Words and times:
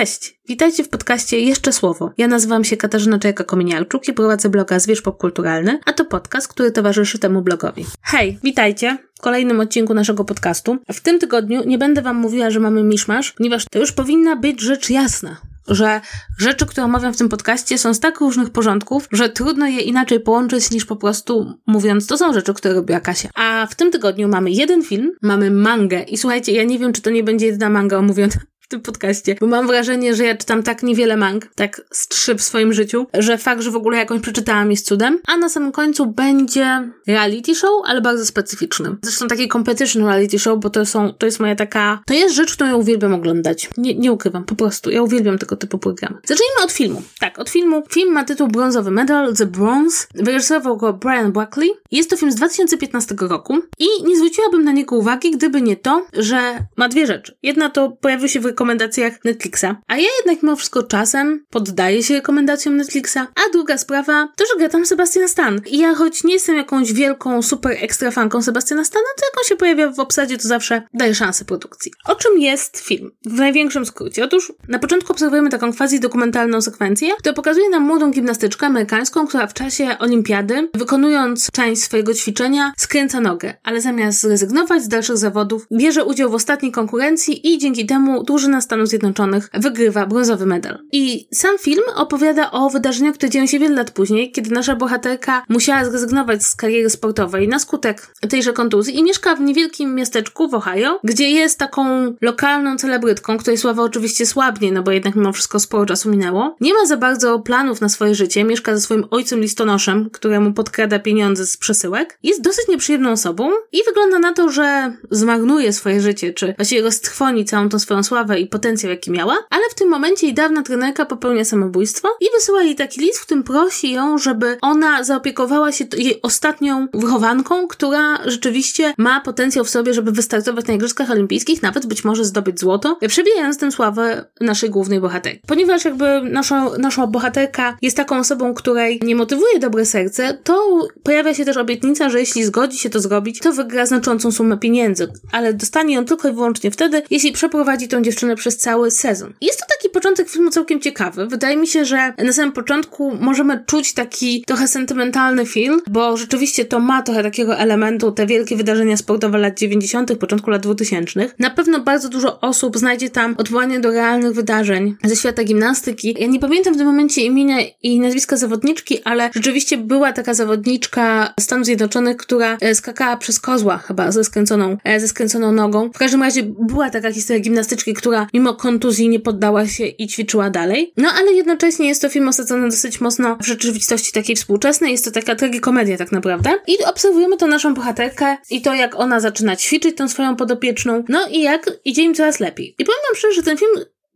Cześć, 0.00 0.40
witajcie 0.48 0.84
w 0.84 0.88
podcaście 0.88 1.40
Jeszcze 1.40 1.72
Słowo. 1.72 2.12
Ja 2.18 2.28
nazywam 2.28 2.64
się 2.64 2.76
Katarzyna 2.76 3.18
Czajka-Kominiarczuk 3.18 4.08
i 4.08 4.12
prowadzę 4.12 4.48
bloga 4.48 4.78
Zwierz 4.78 5.02
Popkulturalny, 5.02 5.80
a 5.86 5.92
to 5.92 6.04
podcast, 6.04 6.48
który 6.48 6.72
towarzyszy 6.72 7.18
temu 7.18 7.42
blogowi. 7.42 7.86
Hej, 8.02 8.38
witajcie 8.44 8.98
w 9.18 9.20
kolejnym 9.20 9.60
odcinku 9.60 9.94
naszego 9.94 10.24
podcastu. 10.24 10.76
W 10.92 11.00
tym 11.00 11.18
tygodniu 11.18 11.62
nie 11.66 11.78
będę 11.78 12.02
wam 12.02 12.16
mówiła, 12.16 12.50
że 12.50 12.60
mamy 12.60 12.82
miszmasz, 12.82 13.32
ponieważ 13.32 13.64
to 13.70 13.78
już 13.78 13.92
powinna 13.92 14.36
być 14.36 14.60
rzecz 14.60 14.90
jasna 14.90 15.36
że 15.68 16.00
rzeczy, 16.38 16.66
które 16.66 16.84
omawiam 16.84 17.14
w 17.14 17.16
tym 17.16 17.28
podcaście 17.28 17.78
są 17.78 17.94
z 17.94 18.00
tak 18.00 18.20
różnych 18.20 18.50
porządków, 18.50 19.08
że 19.12 19.28
trudno 19.28 19.66
je 19.66 19.80
inaczej 19.80 20.20
połączyć 20.20 20.70
niż 20.70 20.84
po 20.84 20.96
prostu 20.96 21.54
mówiąc, 21.66 22.06
to 22.06 22.18
są 22.18 22.32
rzeczy, 22.32 22.54
które 22.54 22.74
robiła 22.74 23.00
Kasia. 23.00 23.28
A 23.34 23.66
w 23.70 23.74
tym 23.74 23.90
tygodniu 23.90 24.28
mamy 24.28 24.50
jeden 24.50 24.82
film, 24.82 25.12
mamy 25.22 25.50
mangę 25.50 26.02
i 26.02 26.18
słuchajcie, 26.18 26.52
ja 26.52 26.64
nie 26.64 26.78
wiem, 26.78 26.92
czy 26.92 27.02
to 27.02 27.10
nie 27.10 27.24
będzie 27.24 27.46
jedna 27.46 27.70
manga 27.70 27.98
omówiona 27.98 28.32
tym 28.70 28.80
podcaście, 28.80 29.36
bo 29.40 29.46
mam 29.46 29.66
wrażenie, 29.66 30.14
że 30.14 30.24
ja 30.24 30.36
czytam 30.36 30.62
tak 30.62 30.82
niewiele 30.82 31.16
mang, 31.16 31.46
tak 31.54 31.82
z 31.90 32.08
trzy 32.08 32.34
w 32.34 32.42
swoim 32.42 32.72
życiu, 32.72 33.06
że 33.14 33.38
fakt, 33.38 33.62
że 33.62 33.70
w 33.70 33.76
ogóle 33.76 33.98
jakąś 33.98 34.20
przeczytałam 34.20 34.70
jest 34.70 34.86
cudem. 34.86 35.18
A 35.26 35.36
na 35.36 35.48
samym 35.48 35.72
końcu 35.72 36.06
będzie 36.06 36.90
reality 37.06 37.54
show, 37.54 37.70
ale 37.86 38.00
bardzo 38.00 38.26
specyficzny. 38.26 38.96
Zresztą 39.02 39.28
taki 39.28 39.48
competition 39.48 40.04
reality 40.04 40.38
show, 40.38 40.58
bo 40.60 40.70
to 40.70 40.86
są, 40.86 41.12
to 41.12 41.26
jest 41.26 41.40
moja 41.40 41.56
taka, 41.56 42.02
to 42.06 42.14
jest 42.14 42.34
rzecz, 42.34 42.54
którą 42.54 42.70
ja 42.70 42.76
uwielbiam 42.76 43.14
oglądać. 43.14 43.70
Nie, 43.76 43.94
nie 43.94 44.12
ukrywam, 44.12 44.44
po 44.44 44.54
prostu. 44.54 44.90
Ja 44.90 45.02
uwielbiam 45.02 45.38
tego 45.38 45.56
typu 45.56 45.78
programy. 45.78 46.16
Zacznijmy 46.24 46.64
od 46.64 46.72
filmu. 46.72 47.02
Tak, 47.20 47.38
od 47.38 47.50
filmu. 47.50 47.82
Film 47.90 48.12
ma 48.12 48.24
tytuł 48.24 48.48
Brązowy 48.48 48.90
Medal, 48.90 49.34
The 49.34 49.46
Bronze. 49.46 50.06
Wyreżyserował 50.14 50.76
go 50.76 50.92
Brian 50.92 51.32
Buckley. 51.32 51.70
Jest 51.90 52.10
to 52.10 52.16
film 52.16 52.32
z 52.32 52.34
2015 52.34 53.14
roku 53.20 53.58
i 53.78 53.86
nie 54.04 54.16
zwróciłabym 54.16 54.64
na 54.64 54.72
niego 54.72 54.96
uwagi, 54.96 55.30
gdyby 55.30 55.62
nie 55.62 55.76
to, 55.76 56.06
że 56.12 56.58
ma 56.76 56.88
dwie 56.88 57.06
rzeczy. 57.06 57.36
Jedna 57.42 57.70
to 57.70 57.90
pojawił 57.90 58.28
się 58.28 58.40
w 58.40 58.46
rekomendacjach 58.60 59.24
Netflixa. 59.24 59.64
A 59.88 59.96
ja 59.96 60.08
jednak 60.18 60.42
mimo 60.42 60.56
wszystko 60.56 60.82
czasem 60.82 61.44
poddaję 61.50 62.02
się 62.02 62.14
rekomendacjom 62.14 62.76
Netflixa. 62.76 63.16
A 63.16 63.52
druga 63.52 63.78
sprawa 63.78 64.28
to, 64.36 64.44
że 64.44 64.58
gra 64.58 64.68
tam 64.68 64.86
Sebastian 64.86 65.28
Stan. 65.28 65.60
I 65.66 65.78
ja 65.78 65.94
choć 65.94 66.24
nie 66.24 66.34
jestem 66.34 66.56
jakąś 66.56 66.92
wielką, 66.92 67.42
super 67.42 67.76
ekstra 67.80 68.10
fanką 68.10 68.42
Sebastiana 68.42 68.84
Stana, 68.84 69.04
to 69.16 69.26
jak 69.26 69.38
on 69.38 69.44
się 69.48 69.56
pojawia 69.56 69.92
w 69.92 70.00
obsadzie, 70.00 70.38
to 70.38 70.48
zawsze 70.48 70.82
daje 70.94 71.14
szansę 71.14 71.44
produkcji. 71.44 71.92
O 72.06 72.14
czym 72.14 72.38
jest 72.38 72.78
film? 72.78 73.10
W 73.26 73.32
największym 73.32 73.86
skrócie. 73.86 74.24
Otóż 74.24 74.52
na 74.68 74.78
początku 74.78 75.12
obserwujemy 75.12 75.50
taką 75.50 75.72
quasi 75.72 76.00
dokumentalną 76.00 76.60
sekwencję, 76.60 77.12
która 77.18 77.32
pokazuje 77.32 77.68
nam 77.70 77.82
młodą 77.82 78.10
gimnastyczkę 78.10 78.66
amerykańską, 78.66 79.26
która 79.26 79.46
w 79.46 79.54
czasie 79.54 79.98
olimpiady, 79.98 80.68
wykonując 80.74 81.50
część 81.52 81.82
swojego 81.82 82.14
ćwiczenia, 82.14 82.72
skręca 82.76 83.20
nogę, 83.20 83.54
ale 83.62 83.80
zamiast 83.80 84.20
zrezygnować 84.20 84.82
z 84.82 84.88
dalszych 84.88 85.16
zawodów, 85.16 85.66
bierze 85.72 86.04
udział 86.04 86.30
w 86.30 86.34
ostatniej 86.34 86.72
konkurencji 86.72 87.54
i 87.54 87.58
dzięki 87.58 87.86
temu 87.86 88.24
dłuży 88.24 88.49
drużyna 88.50 88.60
Stanów 88.60 88.88
Zjednoczonych 88.88 89.50
wygrywa 89.54 90.06
brązowy 90.06 90.46
medal. 90.46 90.78
I 90.92 91.28
sam 91.32 91.58
film 91.58 91.82
opowiada 91.94 92.50
o 92.50 92.70
wydarzeniach, 92.70 93.14
które 93.14 93.30
dzieją 93.30 93.46
się 93.46 93.58
wiele 93.58 93.74
lat 93.74 93.90
później, 93.90 94.32
kiedy 94.32 94.50
nasza 94.50 94.76
bohaterka 94.76 95.44
musiała 95.48 95.84
zrezygnować 95.84 96.42
z 96.42 96.56
kariery 96.56 96.90
sportowej 96.90 97.48
na 97.48 97.58
skutek 97.58 98.14
tejże 98.30 98.52
kontuzji 98.52 98.98
i 98.98 99.02
mieszka 99.02 99.34
w 99.34 99.40
niewielkim 99.40 99.94
miasteczku 99.94 100.48
w 100.48 100.54
Ohio, 100.54 101.00
gdzie 101.04 101.30
jest 101.30 101.58
taką 101.58 102.14
lokalną 102.20 102.76
celebrytką, 102.76 103.38
której 103.38 103.58
sława 103.58 103.82
oczywiście 103.82 104.26
słabnie, 104.26 104.72
no 104.72 104.82
bo 104.82 104.90
jednak 104.90 105.14
mimo 105.14 105.32
wszystko 105.32 105.60
sporo 105.60 105.86
czasu 105.86 106.10
minęło. 106.10 106.56
Nie 106.60 106.74
ma 106.74 106.86
za 106.86 106.96
bardzo 106.96 107.38
planów 107.38 107.80
na 107.80 107.88
swoje 107.88 108.14
życie, 108.14 108.44
mieszka 108.44 108.74
ze 108.74 108.80
swoim 108.80 109.04
ojcem 109.10 109.40
listonoszem, 109.40 110.10
któremu 110.10 110.52
podkrada 110.52 110.98
pieniądze 110.98 111.46
z 111.46 111.56
przesyłek. 111.56 112.18
Jest 112.22 112.42
dosyć 112.42 112.68
nieprzyjemną 112.68 113.10
osobą 113.10 113.50
i 113.72 113.78
wygląda 113.86 114.18
na 114.18 114.32
to, 114.32 114.48
że 114.48 114.92
zmarnuje 115.10 115.72
swoje 115.72 116.00
życie, 116.00 116.32
czy 116.32 116.54
właściwie 116.56 116.82
roztrwoni 116.82 117.44
całą 117.44 117.68
tą 117.68 117.78
swoją 117.78 118.02
sławę 118.02 118.39
i 118.40 118.46
potencjał, 118.46 118.90
jaki 118.90 119.10
miała, 119.10 119.36
ale 119.50 119.62
w 119.70 119.74
tym 119.74 119.88
momencie 119.88 120.26
jej 120.26 120.34
dawna 120.34 120.62
trenerka 120.62 121.06
popełnia 121.06 121.44
samobójstwo 121.44 122.08
i 122.20 122.24
wysyła 122.34 122.62
jej 122.62 122.74
taki 122.74 123.00
list, 123.00 123.18
w 123.18 123.26
którym 123.26 123.42
prosi 123.42 123.92
ją, 123.92 124.18
żeby 124.18 124.58
ona 124.62 125.04
zaopiekowała 125.04 125.72
się 125.72 125.84
jej 125.96 126.22
ostatnią 126.22 126.86
wychowanką, 126.94 127.68
która 127.68 128.18
rzeczywiście 128.26 128.94
ma 128.98 129.20
potencjał 129.20 129.64
w 129.64 129.70
sobie, 129.70 129.94
żeby 129.94 130.12
wystartować 130.12 130.66
na 130.66 130.74
Igrzyskach 130.74 131.10
Olimpijskich, 131.10 131.62
nawet 131.62 131.86
być 131.86 132.04
może 132.04 132.24
zdobyć 132.24 132.60
złoto, 132.60 132.98
przebijając 133.08 133.58
tym 133.58 133.72
sławę 133.72 134.24
naszej 134.40 134.70
głównej 134.70 135.00
bohaterki. 135.00 135.40
Ponieważ 135.46 135.84
jakby 135.84 136.22
nasza, 136.22 136.70
nasza 136.78 137.06
bohaterka 137.06 137.76
jest 137.82 137.96
taką 137.96 138.18
osobą, 138.18 138.54
której 138.54 139.00
nie 139.02 139.16
motywuje 139.16 139.58
dobre 139.58 139.86
serce, 139.86 140.38
to 140.44 140.88
pojawia 141.02 141.34
się 141.34 141.44
też 141.44 141.56
obietnica, 141.56 142.10
że 142.10 142.20
jeśli 142.20 142.44
zgodzi 142.44 142.78
się 142.78 142.90
to 142.90 143.00
zrobić, 143.00 143.38
to 143.38 143.52
wygra 143.52 143.86
znaczącą 143.86 144.32
sumę 144.32 144.58
pieniędzy, 144.58 145.12
ale 145.32 145.54
dostanie 145.54 145.94
ją 145.94 146.04
tylko 146.04 146.28
i 146.28 146.32
wyłącznie 146.32 146.70
wtedy, 146.70 147.02
jeśli 147.10 147.32
przeprowadzi 147.32 147.88
tą 147.88 148.02
dziewczynę 148.02 148.19
przez 148.36 148.56
cały 148.56 148.90
sezon. 148.90 149.34
Jest 149.40 149.58
to 149.60 149.66
taki 149.68 149.79
początek 149.90 150.28
filmu 150.28 150.50
całkiem 150.50 150.80
ciekawy. 150.80 151.26
Wydaje 151.26 151.56
mi 151.56 151.66
się, 151.66 151.84
że 151.84 152.14
na 152.18 152.32
samym 152.32 152.52
początku 152.52 153.16
możemy 153.20 153.64
czuć 153.66 153.94
taki 153.94 154.44
trochę 154.46 154.68
sentymentalny 154.68 155.46
film, 155.46 155.80
bo 155.90 156.16
rzeczywiście 156.16 156.64
to 156.64 156.80
ma 156.80 157.02
trochę 157.02 157.22
takiego 157.22 157.56
elementu, 157.56 158.12
te 158.12 158.26
wielkie 158.26 158.56
wydarzenia 158.56 158.96
sportowe 158.96 159.38
lat 159.38 159.58
90., 159.58 160.16
początku 160.16 160.50
lat 160.50 160.62
2000. 160.62 161.30
Na 161.38 161.50
pewno 161.50 161.80
bardzo 161.80 162.08
dużo 162.08 162.40
osób 162.40 162.78
znajdzie 162.78 163.10
tam 163.10 163.34
odwołanie 163.38 163.80
do 163.80 163.90
realnych 163.90 164.32
wydarzeń 164.32 164.96
ze 165.04 165.16
świata 165.16 165.44
gimnastyki. 165.44 166.16
Ja 166.18 166.26
nie 166.26 166.40
pamiętam 166.40 166.74
w 166.74 166.76
tym 166.76 166.86
momencie 166.86 167.22
imienia 167.22 167.56
i 167.82 168.00
nazwiska 168.00 168.36
zawodniczki, 168.36 169.02
ale 169.04 169.30
rzeczywiście 169.34 169.78
była 169.78 170.12
taka 170.12 170.34
zawodniczka 170.34 171.34
Stanów 171.40 171.66
Zjednoczonych, 171.66 172.16
która 172.16 172.56
e, 172.60 172.74
skakała 172.74 173.16
przez 173.16 173.40
kozła 173.40 173.78
chyba 173.78 174.12
ze 174.12 174.24
skręconą, 174.24 174.76
e, 174.84 175.00
ze 175.00 175.08
skręconą 175.08 175.52
nogą. 175.52 175.90
W 175.94 175.98
każdym 175.98 176.22
razie 176.22 176.42
była 176.42 176.90
taka 176.90 177.12
historia 177.12 177.42
gimnastyczki, 177.42 177.94
która 177.94 178.26
mimo 178.34 178.54
kontuzji 178.54 179.08
nie 179.08 179.20
poddała 179.20 179.66
się 179.66 179.79
i 179.86 180.06
ćwiczyła 180.06 180.50
dalej. 180.50 180.92
No 180.96 181.08
ale 181.18 181.32
jednocześnie 181.32 181.88
jest 181.88 182.02
to 182.02 182.08
film 182.08 182.28
osadzony 182.28 182.68
dosyć 182.68 183.00
mocno 183.00 183.36
w 183.36 183.46
rzeczywistości 183.46 184.12
takiej 184.12 184.36
współczesnej. 184.36 184.92
Jest 184.92 185.04
to 185.04 185.10
taka 185.10 185.36
tragikomedia 185.36 185.96
tak 185.96 186.12
naprawdę. 186.12 186.50
I 186.66 186.84
obserwujemy 186.84 187.36
to 187.36 187.46
naszą 187.46 187.74
bohaterkę 187.74 188.36
i 188.50 188.62
to 188.62 188.74
jak 188.74 189.00
ona 189.00 189.20
zaczyna 189.20 189.56
ćwiczyć 189.56 189.96
tą 189.96 190.08
swoją 190.08 190.36
podopieczną. 190.36 191.04
No 191.08 191.26
i 191.30 191.42
jak 191.42 191.70
idzie 191.84 192.02
im 192.02 192.14
coraz 192.14 192.40
lepiej. 192.40 192.74
I 192.78 192.84
powiem 192.84 193.00
wam 193.08 193.16
szczerze, 193.16 193.34
że 193.34 193.42
ten 193.42 193.56
film 193.56 193.70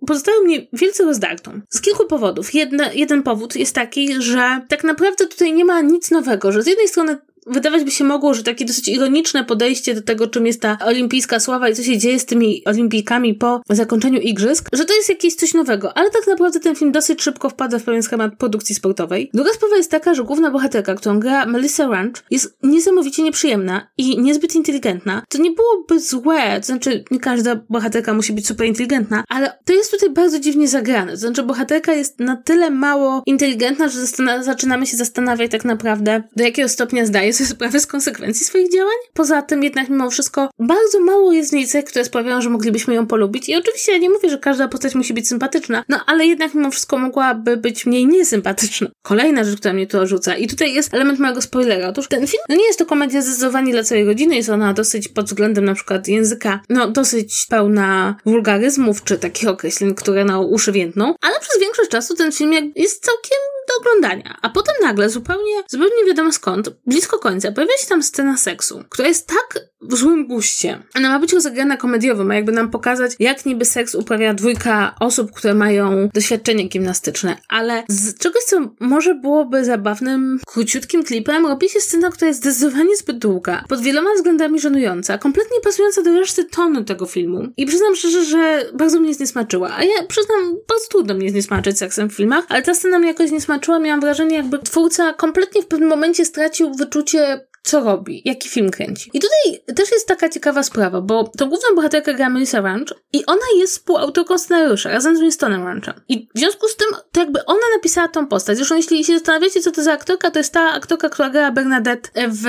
pozostawił 0.06 0.44
mnie 0.44 0.66
wielce 0.72 1.04
rozdartą. 1.04 1.60
Z 1.68 1.80
kilku 1.80 2.06
powodów. 2.06 2.54
Jedna, 2.54 2.92
jeden 2.92 3.22
powód 3.22 3.56
jest 3.56 3.74
taki, 3.74 4.22
że 4.22 4.60
tak 4.68 4.84
naprawdę 4.84 5.26
tutaj 5.26 5.52
nie 5.52 5.64
ma 5.64 5.80
nic 5.80 6.10
nowego, 6.10 6.52
że 6.52 6.62
z 6.62 6.66
jednej 6.66 6.88
strony 6.88 7.18
wydawać 7.46 7.84
by 7.84 7.90
się 7.90 8.04
mogło, 8.04 8.34
że 8.34 8.42
takie 8.42 8.64
dosyć 8.64 8.88
ironiczne 8.88 9.44
podejście 9.44 9.94
do 9.94 10.02
tego, 10.02 10.26
czym 10.26 10.46
jest 10.46 10.60
ta 10.60 10.78
olimpijska 10.84 11.40
sława 11.40 11.68
i 11.68 11.74
co 11.74 11.82
się 11.82 11.98
dzieje 11.98 12.18
z 12.18 12.26
tymi 12.26 12.62
olimpijkami 12.64 13.34
po 13.34 13.60
zakończeniu 13.70 14.20
igrzysk, 14.20 14.68
że 14.72 14.84
to 14.84 14.94
jest 14.94 15.08
jakieś 15.08 15.34
coś 15.34 15.54
nowego, 15.54 15.96
ale 15.96 16.10
tak 16.10 16.26
naprawdę 16.26 16.60
ten 16.60 16.76
film 16.76 16.92
dosyć 16.92 17.22
szybko 17.22 17.50
wpada 17.50 17.78
w 17.78 17.82
pewien 17.82 18.02
schemat 18.02 18.36
produkcji 18.38 18.74
sportowej. 18.74 19.30
Druga 19.34 19.52
sprawa 19.52 19.76
jest 19.76 19.90
taka, 19.90 20.14
że 20.14 20.24
główna 20.24 20.50
bohaterka, 20.50 20.94
którą 20.94 21.20
gra 21.20 21.46
Melissa 21.46 21.88
Ranch, 21.88 22.24
jest 22.30 22.56
niesamowicie 22.62 23.22
nieprzyjemna 23.22 23.88
i 23.98 24.20
niezbyt 24.20 24.54
inteligentna. 24.54 25.22
To 25.28 25.38
nie 25.38 25.50
byłoby 25.50 26.00
złe, 26.00 26.60
to 26.60 26.66
znaczy 26.66 27.04
nie 27.10 27.20
każda 27.20 27.60
bohaterka 27.70 28.14
musi 28.14 28.32
być 28.32 28.46
super 28.46 28.66
inteligentna, 28.66 29.24
ale 29.28 29.58
to 29.64 29.72
jest 29.72 29.90
tutaj 29.90 30.10
bardzo 30.10 30.40
dziwnie 30.40 30.68
zagrane. 30.68 31.12
To 31.12 31.18
znaczy 31.18 31.42
bohaterka 31.42 31.92
jest 31.92 32.20
na 32.20 32.36
tyle 32.36 32.70
mało 32.70 33.22
inteligentna, 33.26 33.88
że 33.88 34.00
zaczynamy 34.42 34.86
się 34.86 34.96
zastanawiać 34.96 35.50
tak 35.50 35.64
naprawdę, 35.64 36.22
do 36.36 36.44
jakiego 36.44 36.68
stopnia 36.68 37.06
zdaje 37.06 37.33
sobie 37.34 37.48
sprawę 37.48 37.80
z 37.80 37.86
konsekwencji 37.86 38.46
swoich 38.46 38.72
działań. 38.72 38.94
Poza 39.14 39.42
tym 39.42 39.64
jednak 39.64 39.88
mimo 39.88 40.10
wszystko 40.10 40.50
bardzo 40.58 41.00
mało 41.00 41.32
jest 41.32 41.50
w 41.50 41.52
niej 41.52 41.66
cech, 41.66 41.84
które 41.84 42.04
sprawiają, 42.04 42.40
że 42.40 42.50
moglibyśmy 42.50 42.94
ją 42.94 43.06
polubić. 43.06 43.48
I 43.48 43.56
oczywiście 43.56 43.92
ja 43.92 43.98
nie 43.98 44.10
mówię, 44.10 44.30
że 44.30 44.38
każda 44.38 44.68
postać 44.68 44.94
musi 44.94 45.14
być 45.14 45.28
sympatyczna, 45.28 45.84
no 45.88 46.00
ale 46.06 46.26
jednak 46.26 46.54
mimo 46.54 46.70
wszystko 46.70 46.98
mogłaby 46.98 47.56
być 47.56 47.86
mniej 47.86 48.06
niesympatyczna. 48.06 48.88
Kolejna 49.02 49.44
rzecz, 49.44 49.58
która 49.58 49.74
mnie 49.74 49.86
tu 49.86 50.06
rzuca 50.06 50.36
i 50.36 50.46
tutaj 50.46 50.74
jest 50.74 50.94
element 50.94 51.18
mojego 51.18 51.42
spoilera. 51.42 51.88
Otóż 51.88 52.08
ten 52.08 52.26
film, 52.26 52.42
no 52.48 52.56
nie 52.56 52.66
jest 52.66 52.78
to 52.78 52.86
komedia 52.86 53.22
zdecydowanie 53.22 53.72
dla 53.72 53.82
całej 53.82 54.04
rodziny, 54.04 54.36
jest 54.36 54.48
ona 54.48 54.72
dosyć 54.72 55.08
pod 55.08 55.26
względem 55.26 55.64
na 55.64 55.74
przykład 55.74 56.08
języka, 56.08 56.60
no 56.68 56.88
dosyć 56.88 57.46
pełna 57.50 58.16
wulgaryzmów, 58.26 59.04
czy 59.04 59.18
takich 59.18 59.48
określeń, 59.48 59.94
które 59.94 60.24
na 60.24 60.40
uszy 60.40 60.72
więdną, 60.72 61.14
ale 61.20 61.40
przez 61.40 61.60
większość 61.60 61.90
czasu 61.90 62.14
ten 62.14 62.32
film 62.32 62.72
jest 62.76 63.04
całkiem 63.04 63.53
do 63.74 63.90
oglądania. 63.90 64.38
A 64.42 64.50
potem 64.50 64.74
nagle, 64.82 65.10
zupełnie, 65.10 65.62
zupełnie 65.68 65.96
nie 65.96 66.08
wiadomo 66.08 66.32
skąd, 66.32 66.70
blisko 66.86 67.18
końca, 67.18 67.52
pojawia 67.52 67.76
się 67.80 67.86
tam 67.86 68.02
scena 68.02 68.36
seksu, 68.36 68.84
która 68.88 69.08
jest 69.08 69.26
tak 69.26 69.60
w 69.80 69.96
złym 69.96 70.26
guście. 70.26 70.82
Ona 70.96 71.08
ma 71.08 71.18
być 71.18 71.32
rozegrana 71.32 71.76
komediowo, 71.76 72.24
ma 72.24 72.34
jakby 72.34 72.52
nam 72.52 72.70
pokazać, 72.70 73.12
jak 73.18 73.46
niby 73.46 73.64
seks 73.64 73.94
uprawia 73.94 74.34
dwójka 74.34 74.94
osób, 75.00 75.32
które 75.32 75.54
mają 75.54 76.08
doświadczenie 76.14 76.64
gimnastyczne, 76.68 77.36
ale 77.48 77.84
z 77.88 78.18
czegoś, 78.18 78.42
co 78.42 78.60
może 78.80 79.14
byłoby 79.14 79.64
zabawnym, 79.64 80.40
króciutkim 80.46 81.04
klipem, 81.04 81.46
robi 81.46 81.68
się 81.68 81.80
scena, 81.80 82.10
która 82.10 82.28
jest 82.28 82.40
zdecydowanie 82.40 82.96
zbyt 82.96 83.18
długa, 83.18 83.64
pod 83.68 83.80
wieloma 83.80 84.14
względami 84.14 84.60
żenująca, 84.60 85.18
kompletnie 85.18 85.60
pasująca 85.60 86.02
do 86.02 86.20
reszty 86.20 86.44
tonu 86.44 86.84
tego 86.84 87.06
filmu. 87.06 87.48
I 87.56 87.66
przyznam 87.66 87.96
szczerze, 87.96 88.24
że 88.24 88.64
bardzo 88.74 89.00
mnie 89.00 89.14
zniesmaczyła. 89.14 89.76
A 89.76 89.84
ja 89.84 90.06
przyznam, 90.08 90.56
bardzo 90.68 90.86
trudno 90.90 91.14
mnie 91.14 91.30
zniesmaczyć 91.30 91.78
seksem 91.78 92.10
w 92.10 92.14
filmach, 92.14 92.44
ale 92.48 92.62
ta 92.62 92.74
scena 92.74 92.98
mnie 92.98 93.08
jakoś 93.08 93.30
nie 93.30 93.40
smaczyła. 93.40 93.63
Miałam 93.68 94.00
wrażenie, 94.00 94.36
jakby 94.36 94.58
twórca 94.58 95.12
kompletnie 95.12 95.62
w 95.62 95.66
pewnym 95.66 95.88
momencie 95.88 96.24
stracił 96.24 96.74
wyczucie 96.74 97.40
co 97.64 97.80
robi, 97.80 98.22
jaki 98.24 98.48
film 98.48 98.70
kręci. 98.70 99.10
I 99.14 99.20
tutaj 99.20 99.74
też 99.76 99.92
jest 99.92 100.08
taka 100.08 100.28
ciekawa 100.28 100.62
sprawa, 100.62 101.00
bo 101.00 101.30
to 101.38 101.46
główną 101.46 101.68
bohaterkę 101.76 102.14
gra 102.14 102.28
Melissa 102.28 102.60
Ranch 102.60 102.94
i 103.12 103.26
ona 103.26 103.46
jest 103.56 103.72
współautorką 103.72 104.38
scenariusza 104.38 104.90
razem 104.90 105.16
z 105.16 105.20
Winstonem 105.20 105.64
Ranchem. 105.64 105.94
I 106.08 106.28
w 106.34 106.38
związku 106.38 106.68
z 106.68 106.76
tym 106.76 106.88
to 107.12 107.20
jakby 107.20 107.44
ona 107.44 107.60
napisała 107.76 108.08
tą 108.08 108.26
postać. 108.26 108.56
Zresztą 108.56 108.76
jeśli 108.76 109.04
się 109.04 109.14
zastanawiacie, 109.14 109.60
co 109.60 109.70
to 109.70 109.82
za 109.82 109.92
aktorka, 109.92 110.30
to 110.30 110.38
jest 110.38 110.52
ta 110.52 110.72
aktorka, 110.72 111.08
która 111.08 111.30
gra 111.30 111.52
Bernadette 111.52 112.10
w 112.28 112.44